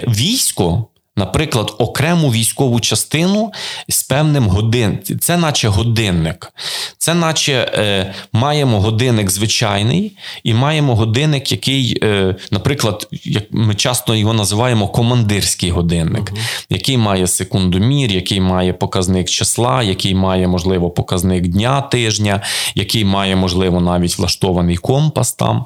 військо. 0.08 0.88
Наприклад, 1.17 1.75
окрему 1.77 2.31
військову 2.31 2.79
частину 2.79 3.51
з 3.89 4.03
певним 4.03 4.48
годин. 4.48 5.00
Це 5.19 5.38
наче 5.38 5.67
годинник. 5.67 6.53
Це 6.98 7.13
наче 7.13 7.53
е, 7.53 8.13
маємо 8.34 8.81
годинник 8.81 9.31
звичайний, 9.31 10.17
і 10.43 10.53
маємо 10.53 10.95
годинник, 10.95 11.51
який, 11.51 12.00
е, 12.03 12.36
наприклад, 12.51 13.07
як 13.24 13.43
ми 13.51 13.75
часто 13.75 14.15
його 14.15 14.34
називаємо 14.34 14.88
командирський 14.88 15.69
годинник, 15.69 16.31
uh 16.31 16.38
який 16.69 16.98
має 16.98 17.27
секундомір, 17.27 18.12
який 18.12 18.41
має 18.41 18.74
показник 18.74 19.29
числа, 19.29 19.84
який 19.84 20.15
має, 20.15 20.48
можливо, 20.48 20.89
показник 20.89 21.48
дня 21.48 21.81
тижня, 21.81 22.41
який 22.75 23.05
має, 23.05 23.36
можливо, 23.36 23.81
навіть 23.81 24.17
влаштований 24.17 24.77
компас 24.77 25.34
там. 25.34 25.65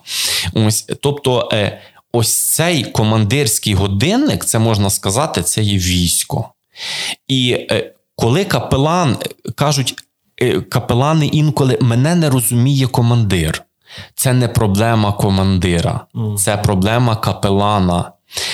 Ось, 0.54 0.88
Тобто. 1.02 1.50
Е, 1.54 1.82
ось 2.14 2.38
цей 2.38 2.84
командирський 2.84 3.74
годинник, 3.74 4.46
це 4.46 4.60
можна 4.60 4.90
сказати, 4.90 5.44
це 5.44 5.62
є 5.62 5.78
військо. 5.78 6.50
І 7.28 7.52
е, 7.52 7.94
коли 8.16 8.46
капелан 8.46 9.18
кажуть, 9.56 9.96
е, 10.42 10.62
капелани 10.62 11.28
інколи 11.28 11.78
мене 11.82 12.16
не 12.16 12.30
розуміє 12.30 12.88
командир. 12.88 13.64
Це 14.16 14.34
не 14.34 14.48
проблема 14.48 15.14
командира, 15.14 16.06
це 16.38 16.58
проблема 16.58 17.16
капелана. 17.16 18.12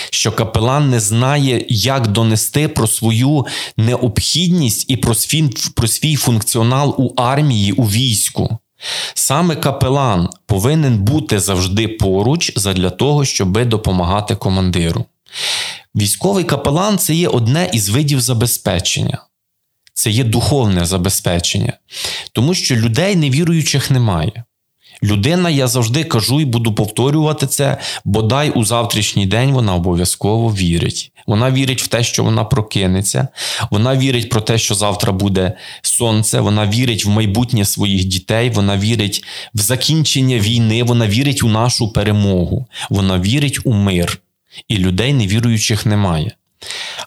Що 0.09 0.31
капелан 0.31 0.89
не 0.89 0.99
знає, 0.99 1.65
як 1.69 2.07
донести 2.07 2.67
про 2.67 2.87
свою 2.87 3.45
необхідність 3.77 4.85
і 4.87 4.97
про 4.97 5.15
свій, 5.15 5.49
про 5.75 5.87
свій 5.87 6.15
функціонал 6.15 6.95
у 6.97 7.13
армії, 7.21 7.71
у 7.71 7.83
війську. 7.83 8.57
Саме 9.13 9.55
капелан 9.55 10.29
повинен 10.45 10.97
бути 10.97 11.39
завжди 11.39 11.87
поруч 11.87 12.53
задля 12.55 12.89
того, 12.89 13.25
щоб 13.25 13.65
допомагати 13.65 14.35
командиру. 14.35 15.05
Військовий 15.95 16.43
капелан 16.43 16.97
це 16.97 17.13
є 17.13 17.27
одне 17.27 17.69
із 17.73 17.89
видів 17.89 18.21
забезпечення. 18.21 19.25
Це 19.93 20.09
є 20.09 20.23
духовне 20.23 20.85
забезпечення, 20.85 21.73
тому 22.31 22.53
що 22.53 22.75
людей 22.75 23.15
невіруючих 23.15 23.91
немає. 23.91 24.43
Людина, 25.05 25.49
я 25.49 25.67
завжди 25.67 26.03
кажу 26.03 26.41
і 26.41 26.45
буду 26.45 26.73
повторювати 26.73 27.47
це, 27.47 27.77
бодай 28.05 28.49
у 28.49 28.65
завтрашній 28.65 29.25
день 29.25 29.51
вона 29.51 29.75
обов'язково 29.75 30.53
вірить. 30.53 31.11
Вона 31.27 31.51
вірить 31.51 31.81
в 31.81 31.87
те, 31.87 32.03
що 32.03 32.23
вона 32.23 32.43
прокинеться, 32.43 33.27
вона 33.71 33.97
вірить 33.97 34.29
про 34.29 34.41
те, 34.41 34.57
що 34.57 34.75
завтра 34.75 35.11
буде 35.11 35.53
сонце, 35.81 36.39
вона 36.39 36.67
вірить 36.67 37.05
в 37.05 37.09
майбутнє 37.09 37.65
своїх 37.65 38.05
дітей, 38.05 38.49
вона 38.49 38.77
вірить 38.77 39.23
в 39.53 39.59
закінчення 39.59 40.39
війни, 40.39 40.83
вона 40.83 41.07
вірить 41.07 41.43
у 41.43 41.47
нашу 41.47 41.87
перемогу, 41.87 42.65
вона 42.89 43.19
вірить 43.19 43.59
у 43.63 43.73
мир. 43.73 44.19
І 44.67 44.77
людей 44.77 45.13
невіруючих 45.13 45.85
немає. 45.85 46.31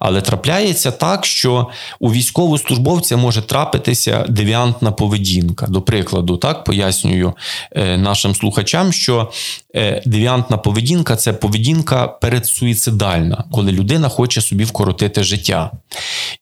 Але 0.01 0.21
трапляється 0.21 0.91
так, 0.91 1.27
що 1.27 1.67
у 2.01 2.13
військовослужбовця 2.13 3.17
може 3.17 3.43
трапитися 3.43 4.25
девіантна 4.29 4.93
поведінка. 4.93 5.67
До 5.67 5.83
прикладу, 5.83 6.37
так 6.37 6.65
пояснюю 6.65 7.33
е, 7.73 7.97
нашим 7.97 8.35
слухачам, 8.35 8.93
що 8.93 9.31
е, 9.75 10.03
девіантна 10.07 10.59
поведінка 10.59 11.17
це 11.17 11.33
поведінка 11.33 12.09
передсуїцидальна, 12.09 13.45
коли 13.53 13.73
людина 13.73 14.09
хоче 14.09 14.41
собі 14.41 14.65
вкоротити 14.65 15.23
життя. 15.23 15.71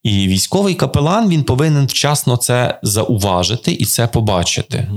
І 0.02 0.28
військовий 0.28 0.74
капелан 0.74 1.28
він 1.28 1.42
повинен 1.42 1.86
вчасно 1.86 2.36
це 2.36 2.78
зауважити 2.82 3.72
і 3.72 3.84
це 3.84 4.06
побачити. 4.06 4.88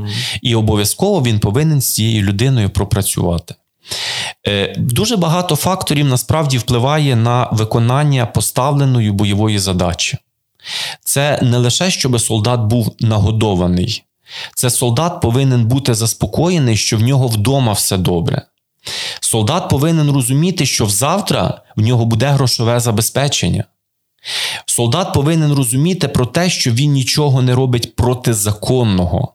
І 0.41 0.55
обов'язково 0.55 1.23
він 1.23 1.39
повинен 1.39 1.81
з 1.81 1.93
цією 1.93 2.23
людиною 2.23 2.69
пропрацювати. 2.69 3.55
Е, 4.47 4.75
дуже 4.77 5.17
багато 5.17 5.55
факторів 5.55 6.05
насправді 6.05 6.57
впливає 6.57 7.15
на 7.15 7.49
виконання 7.51 8.25
поставленої 8.25 9.11
бойової 9.11 9.59
задачі. 9.59 10.17
Це 11.03 11.39
не 11.41 11.57
лише 11.57 11.91
щоб 11.91 12.21
солдат 12.21 12.59
був 12.59 12.95
нагодований, 12.99 14.03
це 14.55 14.69
солдат 14.69 15.21
повинен 15.21 15.65
бути 15.65 15.93
заспокоєний, 15.93 16.77
що 16.77 16.97
в 16.97 17.01
нього 17.01 17.27
вдома 17.27 17.73
все 17.73 17.97
добре. 17.97 18.41
Солдат 19.19 19.69
повинен 19.69 20.11
розуміти, 20.11 20.65
що 20.65 20.85
завтра 20.85 21.61
в 21.75 21.81
нього 21.81 22.05
буде 22.05 22.25
грошове 22.25 22.79
забезпечення. 22.79 23.63
Солдат 24.65 25.13
повинен 25.13 25.53
розуміти 25.53 26.07
про 26.07 26.25
те, 26.25 26.49
що 26.49 26.71
він 26.71 26.91
нічого 26.91 27.41
не 27.41 27.55
робить 27.55 27.95
протизаконного. 27.95 29.33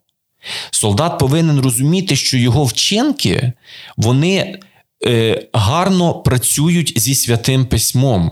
Солдат 0.71 1.19
повинен 1.19 1.61
розуміти, 1.61 2.17
що 2.17 2.39
його 2.39 2.65
вчинки 2.65 3.53
вони 3.97 4.59
е, 5.07 5.47
гарно 5.53 6.15
працюють 6.15 6.93
зі 6.97 7.15
святим 7.15 7.67
письмом. 7.67 8.31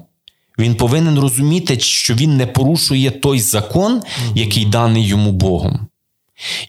Він 0.58 0.74
повинен 0.74 1.18
розуміти, 1.18 1.80
що 1.80 2.14
він 2.14 2.36
не 2.36 2.46
порушує 2.46 3.10
той 3.10 3.40
закон, 3.40 4.02
який 4.34 4.64
даний 4.64 5.06
йому 5.06 5.32
Богом. 5.32 5.86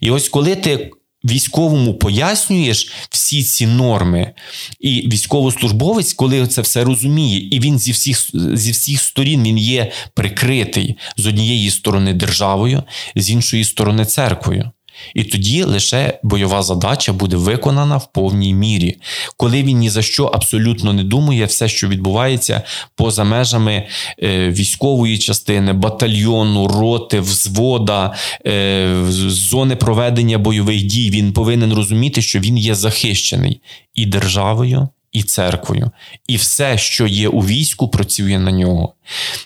І 0.00 0.10
ось 0.10 0.28
коли 0.28 0.56
ти 0.56 0.90
військовому 1.24 1.94
пояснюєш 1.94 2.92
всі 3.10 3.42
ці 3.42 3.66
норми, 3.66 4.32
і 4.80 5.08
військовослужбовець, 5.08 6.12
коли 6.12 6.46
це 6.46 6.62
все 6.62 6.84
розуміє, 6.84 7.48
і 7.50 7.60
він 7.60 7.78
зі 7.78 7.92
всіх 7.92 8.30
зі 8.54 8.70
всіх 8.70 9.00
сторін 9.00 9.42
він 9.42 9.58
є 9.58 9.92
прикритий 10.14 10.96
з 11.16 11.26
однієї 11.26 11.70
сторони 11.70 12.12
державою, 12.12 12.82
з 13.16 13.30
іншої 13.30 13.64
сторони 13.64 14.04
церквою. 14.04 14.70
І 15.14 15.24
тоді 15.24 15.62
лише 15.62 16.18
бойова 16.22 16.62
задача 16.62 17.12
буде 17.12 17.36
виконана 17.36 17.96
в 17.96 18.12
повній 18.12 18.54
мірі, 18.54 18.96
коли 19.36 19.62
він 19.62 19.78
ні 19.78 19.90
за 19.90 20.02
що 20.02 20.24
абсолютно 20.24 20.92
не 20.92 21.04
думає, 21.04 21.44
все, 21.44 21.68
що 21.68 21.88
відбувається 21.88 22.62
поза 22.96 23.24
межами 23.24 23.86
е, 24.22 24.48
військової 24.48 25.18
частини, 25.18 25.72
батальйону, 25.72 26.68
роти, 26.68 27.20
взвода, 27.20 28.14
е, 28.46 29.04
зони 29.28 29.76
проведення 29.76 30.38
бойових 30.38 30.82
дій, 30.82 31.10
він 31.10 31.32
повинен 31.32 31.72
розуміти, 31.72 32.22
що 32.22 32.38
він 32.38 32.58
є 32.58 32.74
захищений 32.74 33.60
і 33.94 34.06
державою. 34.06 34.88
І 35.12 35.22
церквою, 35.22 35.90
і 36.26 36.36
все, 36.36 36.78
що 36.78 37.06
є 37.06 37.28
у 37.28 37.40
війську, 37.40 37.88
працює 37.88 38.38
на 38.38 38.52
нього. 38.52 38.94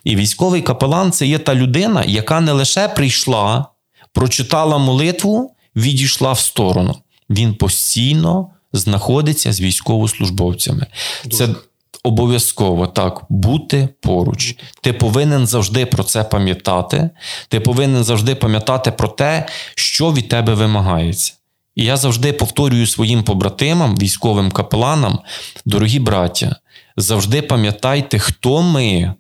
І 0.05 0.17
військовий 0.17 0.63
капелан 0.63 1.13
це 1.13 1.27
є 1.27 1.39
та 1.39 1.55
людина, 1.55 2.05
яка 2.07 2.41
не 2.41 2.53
лише 2.53 2.89
прийшла 2.89 3.67
прочитала 4.13 4.79
молитву, 4.79 5.55
відійшла 5.77 6.33
в 6.33 6.39
сторону. 6.39 6.97
Він 7.31 7.55
постійно 7.55 8.51
знаходиться 8.73 9.53
з 9.53 9.61
військовослужбовцями. 9.61 10.87
Дуже. 11.25 11.37
Це 11.37 11.55
обов'язково 12.03 12.87
так 12.87 13.25
бути 13.29 13.89
поруч. 14.01 14.57
Ти 14.81 14.93
повинен 14.93 15.47
завжди 15.47 15.87
про 15.87 16.05
це 16.05 16.25
пам'ятати. 16.25 17.11
Ти 17.49 17.61
повинен 17.61 18.05
завжди 18.05 18.35
пам'ятати 18.35 18.93
про 18.93 19.09
те, 19.09 19.47
що 19.75 20.13
від 20.13 20.29
тебе 20.29 20.55
вимагається. 20.55 21.33
І 21.75 21.85
я 21.85 21.97
завжди 21.97 22.33
повторюю 22.33 22.87
своїм 22.87 23.23
побратимам, 23.23 23.97
військовим 23.97 24.51
капеланам, 24.51 25.19
дорогі 25.65 25.99
браття, 25.99 26.57
завжди 26.97 27.43
пам'ятайте, 27.43 28.19
хто 28.19 28.63
ми 28.63 29.15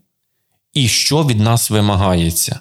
і 0.74 0.88
що 0.88 1.24
від 1.24 1.40
нас 1.40 1.70
вимагається. 1.70 2.60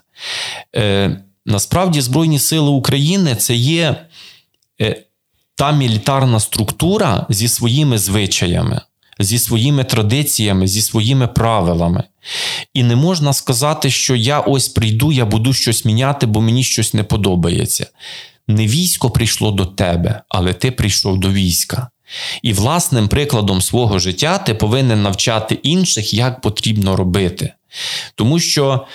Е, 0.76 1.22
Насправді, 1.48 2.02
Збройні 2.02 2.40
Сили 2.40 2.70
України 2.70 3.36
це 3.36 3.56
є 3.56 4.06
е, 4.82 5.04
та 5.56 5.72
мілітарна 5.72 6.40
структура 6.40 7.26
зі 7.30 7.48
своїми 7.48 7.98
звичаями, 7.98 8.82
зі 9.20 9.40
своїми 9.40 9.84
традиціями, 9.84 10.68
зі 10.68 10.82
своїми 10.82 11.28
правилами. 11.28 12.04
І 12.74 12.84
не 12.84 12.96
можна 12.96 13.34
сказати, 13.34 13.90
що 13.90 14.16
я 14.16 14.40
ось 14.40 14.68
прийду, 14.68 15.12
я 15.12 15.26
буду 15.26 15.54
щось 15.54 15.86
міняти, 15.86 16.26
бо 16.26 16.42
мені 16.42 16.64
щось 16.64 16.94
не 16.94 17.04
подобається. 17.04 17.88
Не 18.48 18.68
військо 18.68 19.10
прийшло 19.10 19.52
до 19.52 19.66
тебе, 19.66 20.22
але 20.30 20.54
ти 20.54 20.72
прийшов 20.72 21.20
до 21.20 21.32
війська. 21.32 21.90
І 22.42 22.54
власним 22.54 23.08
прикладом 23.08 23.62
свого 23.62 24.00
життя 24.00 24.38
ти 24.38 24.54
повинен 24.54 25.02
навчати 25.02 25.56
інших, 25.56 26.14
як 26.14 26.42
потрібно 26.42 26.96
робити. 26.96 27.54
Тому 28.16 28.40
що 28.40 28.86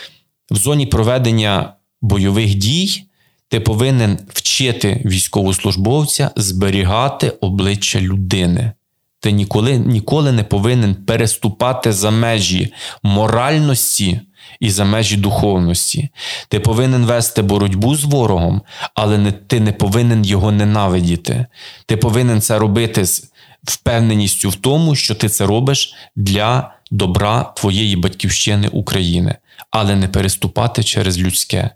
в 0.51 0.57
зоні 0.57 0.87
проведення 0.87 1.73
бойових 2.03 2.55
дій, 2.55 3.05
ти 3.49 3.61
повинен 3.61 4.19
вчити 4.29 5.03
військовослужбовця 5.05 6.31
зберігати 6.37 7.31
обличчя 7.31 8.01
людини. 8.01 8.73
Ти 9.21 9.33
ніколи, 9.33 9.79
ніколи 9.79 10.33
не 10.33 10.45
повинен 10.45 10.95
переступати 10.95 11.93
за 11.93 12.11
межі 12.11 12.73
моральності. 13.03 14.21
І 14.61 14.71
за 14.71 14.85
межі 14.85 15.17
духовності. 15.17 16.09
Ти 16.49 16.61
повинен 16.61 17.05
вести 17.05 17.43
боротьбу 17.43 17.97
з 17.97 18.05
ворогом, 18.05 18.63
але 18.95 19.19
не, 19.19 19.33
ти 19.33 19.61
не 19.61 19.73
повинен 19.73 20.25
його 20.25 20.53
ненавидіти. 20.53 21.47
Ти 21.87 21.97
повинен 21.97 22.41
це 22.41 22.59
робити 22.59 23.07
з 23.07 23.33
впевненістю 23.65 24.49
в 24.49 24.55
тому, 24.55 24.95
що 24.95 25.15
ти 25.15 25.29
це 25.29 25.47
робиш 25.47 25.95
для 26.17 26.75
добра 26.91 27.53
твоєї 27.57 27.97
батьківщини 27.97 28.69
України, 28.69 29.37
але 29.71 29.97
не 29.97 30.09
переступати 30.09 30.83
через 30.83 31.19
людське. 31.19 31.71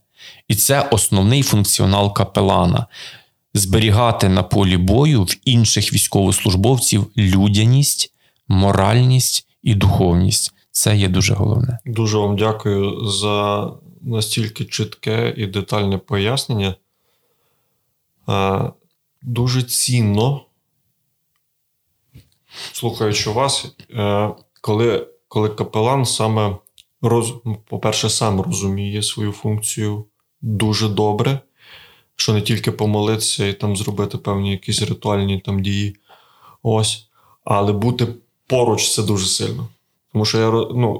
І 0.48 0.54
це 0.54 0.88
основний 0.90 1.42
функціонал 1.42 2.14
капелана 2.14 2.86
зберігати 3.54 4.28
на 4.28 4.42
полі 4.42 4.76
бою 4.76 5.22
в 5.22 5.36
інших 5.44 5.92
військовослужбовців 5.92 7.06
людяність, 7.16 8.14
моральність 8.48 9.46
і 9.62 9.74
духовність. 9.74 10.52
Це 10.70 10.96
є 10.96 11.08
дуже 11.08 11.34
головне. 11.34 11.78
Дуже 11.86 12.18
вам 12.18 12.36
дякую 12.36 13.06
за 13.06 13.70
настільки 14.02 14.64
чітке 14.64 15.34
і 15.36 15.46
детальне 15.46 15.98
пояснення. 15.98 16.74
Дуже 19.22 19.62
цінно, 19.62 20.40
слухаючи 22.72 23.30
вас, 23.30 23.76
е, 23.90 24.30
коли 24.60 25.06
коли 25.28 25.48
капелан 25.48 26.04
саме 26.04 26.56
роз, 27.02 27.34
по-перше, 27.68 28.10
сам 28.10 28.40
розуміє 28.40 29.02
свою 29.02 29.32
функцію 29.32 30.04
дуже 30.40 30.88
добре, 30.88 31.40
що 32.16 32.32
не 32.32 32.42
тільки 32.42 32.72
помолитися 32.72 33.46
і 33.46 33.52
там 33.52 33.76
зробити 33.76 34.18
певні 34.18 34.50
якісь 34.50 34.82
ритуальні 34.82 35.40
там 35.40 35.62
дії. 35.62 35.96
Ось. 36.62 37.08
Але 37.44 37.72
бути 37.72 38.06
поруч 38.46 38.90
це 38.94 39.02
дуже 39.02 39.26
сильно. 39.26 39.68
Тому 40.12 40.24
що 40.24 40.38
я 40.38 40.50
ну, 40.50 40.92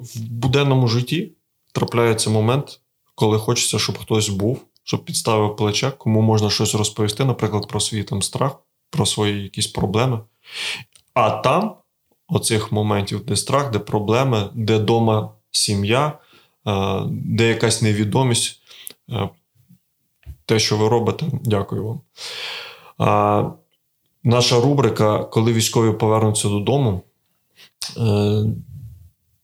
в 0.00 0.20
буденному 0.20 0.88
житті 0.88 1.32
трапляється 1.72 2.30
момент, 2.30 2.80
коли 3.14 3.38
хочеться, 3.38 3.78
щоб 3.78 3.98
хтось 3.98 4.28
був, 4.28 4.64
щоб 4.84 5.04
підставив 5.04 5.56
плече, 5.56 5.92
кому 5.98 6.20
можна 6.20 6.50
щось 6.50 6.74
розповісти, 6.74 7.24
наприклад, 7.24 7.68
про 7.68 7.80
свій 7.80 8.04
там 8.04 8.22
страх, 8.22 8.56
про 8.90 9.06
свої 9.06 9.42
якісь 9.42 9.66
проблеми. 9.66 10.20
А 11.14 11.30
там, 11.30 11.74
оцих 12.28 12.72
моментів, 12.72 13.24
де 13.24 13.36
страх, 13.36 13.70
де 13.70 13.78
проблеми, 13.78 14.50
де 14.54 14.78
дома 14.78 15.32
сім'я, 15.50 16.18
де 17.10 17.48
якась 17.48 17.82
невідомість, 17.82 18.62
те, 20.46 20.58
що 20.58 20.76
ви 20.76 20.88
робите, 20.88 21.26
дякую 21.44 22.00
вам. 22.98 23.54
Наша 24.24 24.60
рубрика, 24.60 25.24
коли 25.24 25.52
військові 25.52 25.92
повернуться 25.92 26.48
додому. 26.48 27.02
Е, 27.96 28.44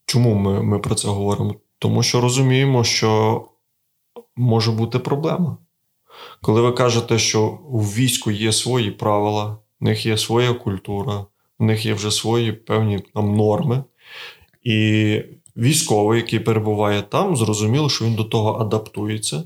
чому 0.06 0.34
ми, 0.34 0.62
ми 0.62 0.78
про 0.78 0.94
це 0.94 1.08
говоримо? 1.08 1.54
Тому 1.78 2.02
що 2.02 2.20
розуміємо, 2.20 2.84
що 2.84 3.42
може 4.36 4.72
бути 4.72 4.98
проблема. 4.98 5.56
Коли 6.42 6.60
ви 6.60 6.72
кажете, 6.72 7.18
що 7.18 7.58
у 7.70 7.80
війську 7.80 8.30
є 8.30 8.52
свої 8.52 8.90
правила, 8.90 9.58
в 9.80 9.84
них 9.84 10.06
є 10.06 10.18
своя 10.18 10.54
культура, 10.54 11.26
в 11.58 11.64
них 11.64 11.86
є 11.86 11.94
вже 11.94 12.10
свої 12.10 12.52
певні 12.52 12.98
там 13.14 13.36
норми. 13.36 13.84
І 14.62 15.22
військовий, 15.56 16.20
який 16.20 16.40
перебуває 16.40 17.02
там, 17.02 17.36
зрозуміло, 17.36 17.88
що 17.88 18.04
він 18.04 18.14
до 18.14 18.24
того 18.24 18.60
адаптується. 18.60 19.42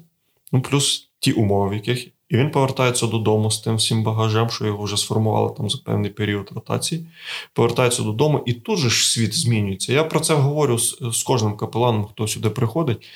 Ну, 0.53 0.63
плюс 0.63 1.11
ті 1.19 1.33
умови, 1.33 1.71
в 1.71 1.75
яких. 1.75 2.09
І 2.29 2.37
він 2.37 2.51
повертається 2.51 3.07
додому 3.07 3.51
з 3.51 3.59
тим 3.61 3.77
всім 3.77 4.03
багажем, 4.03 4.51
що 4.51 4.67
його 4.67 4.85
вже 4.85 4.97
сформували 4.97 5.55
там 5.57 5.71
за 5.71 5.79
певний 5.79 6.11
період 6.11 6.51
ротації. 6.55 7.07
Повертається 7.53 8.03
додому, 8.03 8.43
і 8.47 8.53
тут 8.53 8.79
же 8.79 8.91
ж 8.91 9.11
світ 9.11 9.35
змінюється. 9.35 9.93
Я 9.93 10.05
про 10.05 10.21
це 10.21 10.35
говорю 10.35 10.79
з, 10.79 10.99
з 11.13 11.23
кожним 11.23 11.57
капеланом, 11.57 12.05
хто 12.05 12.29
сюди 12.29 12.51
приходить. 12.51 13.07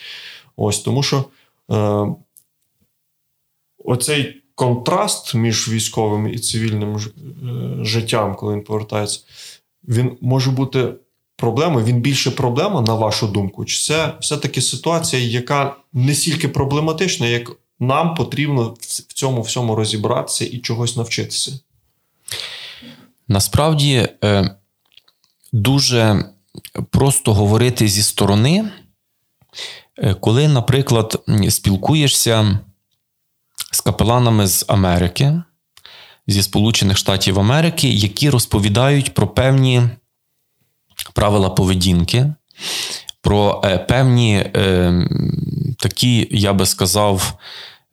Ось 0.57 0.81
тому 0.81 1.03
що 1.03 1.25
е, 1.71 2.07
оцей 3.85 4.43
контраст 4.55 5.35
між 5.35 5.69
військовим 5.69 6.29
і 6.29 6.39
цивільним 6.39 6.97
е, 6.97 7.01
життям, 7.85 8.35
коли 8.35 8.55
він 8.55 8.65
повертається, 8.65 9.21
він 9.89 10.17
може 10.21 10.51
бути 10.51 10.95
проблемою, 11.37 11.87
він 11.87 12.01
більше 12.01 12.31
проблема, 12.31 12.81
на 12.81 12.95
вашу 12.95 13.27
думку, 13.27 13.65
чи 13.65 13.79
це 13.79 14.15
все-таки 14.21 14.63
ситуація, 14.63 15.23
яка 15.23 15.77
не 15.93 16.15
стільки 16.15 16.49
проблематична, 16.49 17.27
як 17.27 17.51
нам 17.81 18.15
потрібно 18.15 18.75
в 18.81 19.13
цьому 19.13 19.43
всьому 19.43 19.75
розібратися 19.75 20.45
і 20.45 20.59
чогось 20.59 20.97
навчитися? 20.97 21.59
Насправді 23.29 24.09
е, 24.25 24.57
дуже 25.53 26.25
просто 26.91 27.35
говорити 27.35 27.89
зі 27.89 28.03
сторони, 28.03 28.71
е, 29.99 30.15
коли, 30.15 30.49
наприклад, 30.49 31.23
спілкуєшся 31.49 32.59
з 33.73 33.81
капеланами 33.81 34.47
з 34.47 34.65
Америки, 34.69 35.43
зі 36.27 36.43
Сполучених 36.43 36.97
Штатів 36.97 37.41
Америки, 37.41 37.89
які 37.89 38.31
розповідають 38.31 39.15
про 39.15 39.29
певні 39.29 39.83
правила 41.13 41.51
поведінки, 41.51 42.33
про 43.25 43.63
е, 43.65 43.79
певні 43.79 44.37
е, 44.37 44.93
такі, 45.79 46.29
я 46.31 46.53
би 46.53 46.67
сказав, 46.67 47.35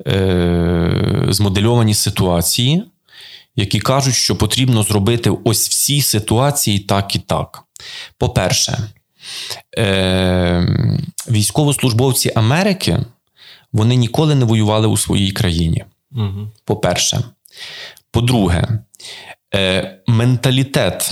е, 0.07 1.25
змодельовані 1.29 1.93
ситуації, 1.93 2.83
які 3.55 3.79
кажуть, 3.79 4.15
що 4.15 4.35
потрібно 4.35 4.83
зробити 4.83 5.31
ось 5.43 5.69
всі 5.69 6.01
ситуації 6.01 6.79
так 6.79 7.15
і 7.15 7.19
так. 7.19 7.63
По-перше, 8.17 8.77
військовослужбовці 11.29 12.31
Америки 12.35 12.99
вони 13.73 13.95
ніколи 13.95 14.35
не 14.35 14.45
воювали 14.45 14.87
у 14.87 14.97
своїй 14.97 15.31
країні. 15.31 15.85
Угу. 16.11 16.47
По-перше, 16.65 17.23
по-друге, 18.11 18.79
менталітет 20.07 21.11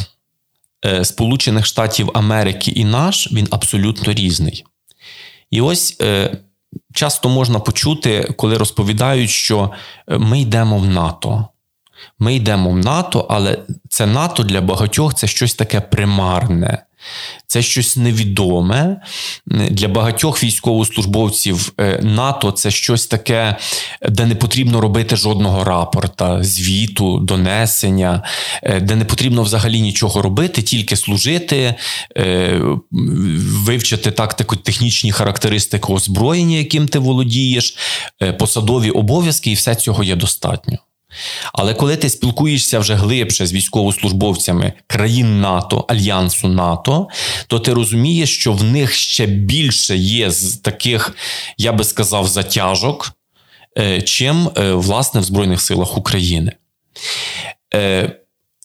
Сполучених 1.04 1.66
Штатів 1.66 2.12
Америки 2.14 2.72
і 2.72 2.86
наш 2.86 3.32
він 3.32 3.48
абсолютно 3.52 4.14
різний. 4.14 4.66
І 5.52 5.62
ось 5.62 5.98
е, 6.02 6.38
часто 6.94 7.30
можна 7.30 7.60
почути, 7.60 8.34
коли 8.38 8.58
розповідають, 8.58 9.30
що 9.30 9.72
е, 10.08 10.18
ми 10.18 10.42
йдемо 10.42 10.78
в 10.78 10.86
НАТО. 10.86 11.48
Ми 12.20 12.36
йдемо 12.36 12.70
в 12.70 12.78
НАТО, 12.78 13.28
але 13.30 13.58
це 13.90 14.06
НАТО 14.06 14.44
для 14.44 14.62
багатьох 14.62 15.14
це 15.14 15.28
щось 15.28 15.56
таке 15.56 15.82
примарне. 15.82 16.84
Це 17.48 17.62
щось 17.62 17.98
невідоме 17.98 19.02
для 19.46 19.88
багатьох 19.88 20.44
військовослужбовців 20.44 21.74
е, 21.80 22.00
НАТО. 22.04 22.52
Це 22.52 22.72
щось 22.72 23.08
таке, 23.08 23.56
де 24.10 24.26
не 24.26 24.36
потрібно 24.36 24.82
робити 24.82 25.16
жодного 25.16 25.64
рапорта, 25.64 26.44
звіту, 26.44 27.20
донесення, 27.20 28.24
е, 28.64 28.80
де 28.80 28.96
не 28.96 29.06
потрібно 29.06 29.44
взагалі 29.44 29.82
нічого 29.82 30.22
робити, 30.22 30.62
тільки 30.62 30.96
служити, 30.96 31.76
е, 32.18 32.62
вивчити 33.66 34.12
тактику, 34.12 34.56
технічні 34.56 35.12
характеристики 35.12 35.94
озброєння, 35.94 36.58
яким 36.58 36.88
ти 36.88 37.00
володієш, 37.00 37.78
посадові 38.40 38.90
обов'язки, 38.92 39.52
і 39.52 39.54
все 39.54 39.76
цього 39.76 40.04
є 40.04 40.16
достатньо. 40.16 40.78
Але 41.54 41.74
коли 41.74 41.98
ти 41.98 42.10
спілкуєшся 42.10 42.80
вже 42.80 42.96
глибше 42.96 43.46
з 43.46 43.54
військовослужбовцями 43.54 44.74
країн 44.88 45.42
НАТО, 45.42 45.86
Альянсу 45.88 46.48
НАТО, 46.48 47.08
то 47.48 47.60
ти 47.60 47.74
розумієш, 47.74 48.38
що 48.40 48.54
в 48.54 48.64
них 48.64 48.94
ще 48.94 49.26
більше 49.26 49.98
є 49.98 50.32
з 50.32 50.58
таких, 50.58 51.16
я 51.58 51.74
би 51.74 51.84
сказав, 51.84 52.28
затяжок, 52.28 53.12
е, 53.78 54.02
чим 54.02 54.50
е, 54.58 54.72
власне 54.74 55.22
в 55.22 55.24
Збройних 55.24 55.62
силах 55.62 55.98
України. 55.98 56.52
Е, 57.74 58.12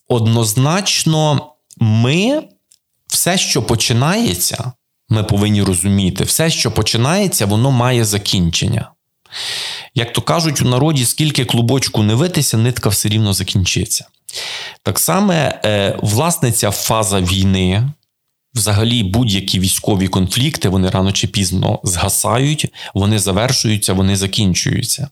однозначно, 0.08 1.50
ми 1.78 2.42
все, 3.06 3.38
що 3.38 3.62
починається, 3.62 4.72
ми 5.08 5.24
повинні 5.24 5.62
розуміти, 5.62 6.24
все, 6.24 6.50
що 6.50 6.70
починається, 6.70 7.46
воно 7.46 7.70
має 7.70 8.04
закінчення. 8.04 8.90
Як 9.94 10.12
то 10.12 10.22
кажуть 10.22 10.62
у 10.62 10.64
народі, 10.64 11.04
скільки 11.04 11.44
клубочку 11.44 12.02
не 12.02 12.14
витися, 12.14 12.56
нитка 12.56 12.88
все 12.88 13.08
рівно 13.08 13.32
закінчиться. 13.32 14.06
Так 14.82 14.98
само, 14.98 15.32
е, 15.32 15.98
власне, 16.02 16.52
ця 16.52 16.70
фаза 16.70 17.20
війни, 17.20 17.90
взагалі, 18.54 19.02
будь-які 19.02 19.60
військові 19.60 20.08
конфлікти, 20.08 20.68
вони 20.68 20.90
рано 20.90 21.12
чи 21.12 21.26
пізно 21.26 21.80
згасають, 21.84 22.66
вони 22.94 23.18
завершуються, 23.18 23.92
вони 23.92 24.16
закінчуються. 24.16 25.08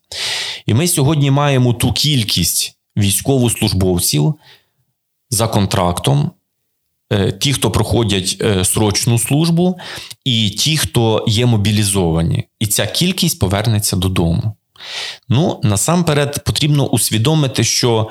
І 0.66 0.74
ми 0.74 0.88
сьогодні 0.88 1.30
маємо 1.30 1.72
ту 1.72 1.92
кількість 1.92 2.76
військовослужбовців 2.96 4.34
за 5.30 5.48
контрактом. 5.48 6.30
Е, 7.12 7.32
ті, 7.32 7.52
хто 7.52 7.70
проходять 7.70 8.36
е, 8.40 8.64
срочну 8.64 9.18
службу, 9.18 9.78
і 10.24 10.50
ті, 10.50 10.76
хто 10.76 11.24
є 11.28 11.46
мобілізовані, 11.46 12.44
і 12.60 12.66
ця 12.66 12.86
кількість 12.86 13.38
повернеться 13.38 13.96
додому. 13.96 14.56
Ну, 15.28 15.60
насамперед, 15.62 16.44
потрібно 16.44 16.86
усвідомити, 16.86 17.64
що 17.64 18.08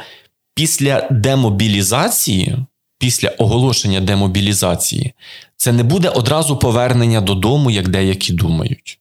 після 0.55 1.07
демобілізації, 1.11 2.57
після 2.97 3.29
оголошення 3.29 3.99
демобілізації, 3.99 5.13
це 5.57 5.71
не 5.71 5.83
буде 5.83 6.09
одразу 6.09 6.57
повернення 6.57 7.21
додому, 7.21 7.71
як 7.71 7.87
деякі 7.87 8.33
думають. 8.33 8.97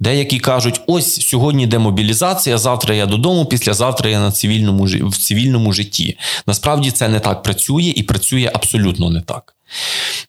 Деякі 0.00 0.38
кажуть, 0.38 0.80
ось 0.86 1.20
сьогодні 1.20 1.66
демобілізація, 1.66 2.58
завтра 2.58 2.94
я 2.94 3.06
додому, 3.06 3.46
післязавтра 3.46 4.10
я 4.10 4.20
на 4.20 4.32
цивільному 4.32 4.84
в 4.84 5.16
цивільному 5.16 5.72
житті. 5.72 6.18
Насправді 6.46 6.90
це 6.90 7.08
не 7.08 7.20
так 7.20 7.42
працює 7.42 7.92
і 7.96 8.02
працює 8.02 8.50
абсолютно 8.54 9.10
не 9.10 9.20
так. 9.20 9.53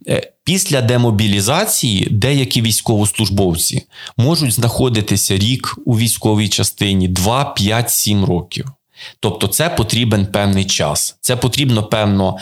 Е, 0.08 0.31
після 0.43 0.81
демобілізації 0.81 2.08
деякі 2.12 2.62
військовослужбовці 2.62 3.84
можуть 4.17 4.53
знаходитися 4.53 5.38
рік 5.38 5.75
у 5.86 5.97
військовій 5.97 6.49
частині 6.49 7.08
2, 7.08 7.45
5, 7.45 7.91
7 7.91 8.25
років. 8.25 8.65
Тобто 9.19 9.47
це 9.47 9.69
потрібен 9.69 10.25
певний 10.25 10.65
час. 10.65 11.17
Це 11.21 11.36
потрібно 11.36 11.84
певно, 11.84 12.38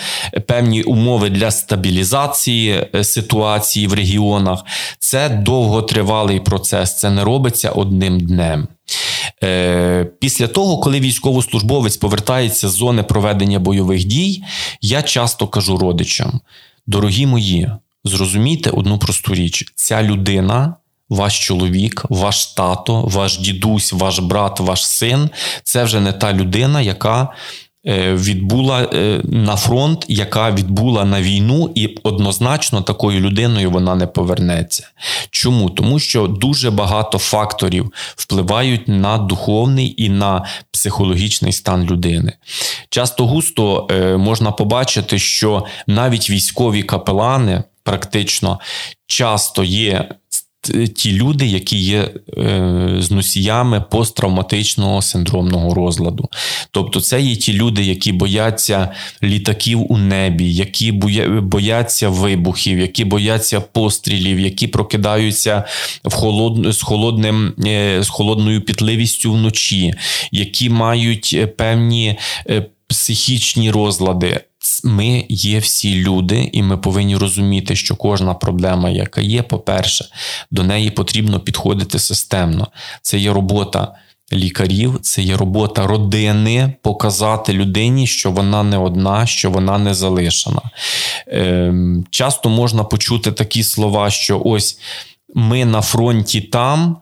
певні 0.47 0.83
умови 0.83 1.29
для 1.29 1.51
стабілізації 1.51 2.87
е, 2.95 3.03
ситуації 3.03 3.87
в 3.87 3.93
регіонах. 3.93 4.63
Це 4.99 5.29
довготривалий 5.29 6.39
процес, 6.39 6.97
це 6.97 7.09
не 7.09 7.23
робиться 7.23 7.69
одним 7.69 8.19
днем. 8.19 8.67
Е, 9.43 10.05
після 10.19 10.47
того, 10.47 10.77
коли 10.77 10.99
військовослужбовець 10.99 11.97
повертається 11.97 12.69
з 12.69 12.71
зони 12.71 13.03
проведення 13.03 13.59
бойових 13.59 14.03
дій, 14.03 14.43
я 14.81 15.01
часто 15.01 15.47
кажу 15.47 15.77
родичам: 15.77 16.39
дорогі 16.87 17.25
мої, 17.25 17.71
зрозумійте 18.03 18.69
одну 18.69 18.97
просту 18.97 19.35
річ: 19.35 19.73
ця 19.75 20.03
людина 20.03 20.75
ваш 21.09 21.47
чоловік, 21.47 22.05
ваш 22.09 22.45
тато, 22.45 23.01
ваш 23.01 23.37
дідусь, 23.37 23.93
ваш 23.93 24.19
брат, 24.19 24.59
ваш 24.59 24.87
син 24.87 25.29
це 25.63 25.83
вже 25.83 25.99
не 25.99 26.13
та 26.13 26.33
людина, 26.33 26.81
яка 26.81 27.27
е, 27.87 28.13
відбула 28.13 28.81
е, 28.93 29.21
на 29.23 29.55
фронт, 29.55 30.05
яка 30.07 30.51
відбула 30.51 31.05
на 31.05 31.21
війну, 31.21 31.71
і 31.75 31.97
однозначно 32.03 32.81
такою 32.81 33.19
людиною 33.19 33.71
вона 33.71 33.95
не 33.95 34.07
повернеться. 34.07 34.87
Чому? 35.29 35.69
Тому 35.69 35.99
що 35.99 36.27
дуже 36.27 36.71
багато 36.71 37.17
факторів 37.17 37.93
впливають 38.15 38.87
на 38.87 39.17
духовний 39.17 39.93
і 39.97 40.09
на 40.09 40.45
психологічний 40.71 41.51
стан 41.51 41.83
людини. 41.83 42.33
Часто 42.93 43.27
густо 43.27 43.87
е, 43.91 44.17
можна 44.17 44.51
побачити, 44.51 45.19
що 45.19 45.65
навіть 45.87 46.29
військові 46.29 46.83
капелани 46.83 47.63
практично 47.83 48.59
часто 49.07 49.63
є 49.63 50.09
ті 50.95 51.11
люди, 51.11 51.45
які 51.45 51.77
є 51.77 52.09
е, 52.37 52.95
з 52.99 53.11
носіями 53.11 53.81
посттравматичного 53.91 55.01
синдромного 55.01 55.73
розладу. 55.73 56.29
Тобто, 56.71 57.01
це 57.01 57.21
є 57.21 57.35
ті 57.35 57.53
люди, 57.53 57.83
які 57.83 58.11
бояться 58.11 58.89
літаків 59.23 59.91
у 59.91 59.97
небі, 59.97 60.53
які 60.53 60.91
бояться 61.41 62.09
вибухів, 62.09 62.79
які 62.79 63.05
бояться 63.05 63.61
пострілів, 63.61 64.39
які 64.39 64.67
прокидаються 64.67 65.63
в 66.03 66.13
холод... 66.13 66.73
з 66.73 66.81
холодним 66.81 67.53
е, 67.65 68.03
з 68.03 68.09
холодною 68.09 68.61
пітливістю 68.61 69.33
вночі, 69.33 69.93
які 70.31 70.69
мають 70.69 71.31
е, 71.33 71.47
певні 71.47 72.17
психічні 72.93 73.71
розлади 73.71 74.41
ми 74.83 75.25
є 75.29 75.59
всі 75.59 75.95
люди, 75.95 76.49
і 76.53 76.63
ми 76.63 76.77
повинні 76.77 77.17
розуміти, 77.17 77.75
що 77.75 77.95
кожна 77.95 78.33
проблема, 78.33 78.89
яка 78.89 79.21
є, 79.21 79.43
по-перше, 79.43 80.05
до 80.51 80.63
неї 80.63 80.91
потрібно 80.91 81.39
підходити 81.39 81.99
системно. 81.99 82.67
Це 83.01 83.17
є 83.17 83.33
робота. 83.33 83.95
Лікарів, 84.33 84.99
це 85.01 85.21
є 85.21 85.37
робота 85.37 85.87
родини, 85.87 86.73
показати 86.81 87.53
людині, 87.53 88.07
що 88.07 88.31
вона 88.31 88.63
не 88.63 88.77
одна, 88.77 89.25
що 89.25 89.51
вона 89.51 89.77
не 89.77 89.93
залишена. 89.93 90.61
Ем, 91.27 92.05
часто 92.09 92.49
можна 92.49 92.83
почути 92.83 93.31
такі 93.31 93.63
слова, 93.63 94.09
що 94.09 94.41
ось 94.45 94.79
ми 95.35 95.65
на 95.65 95.81
фронті 95.81 96.41
там, 96.41 96.97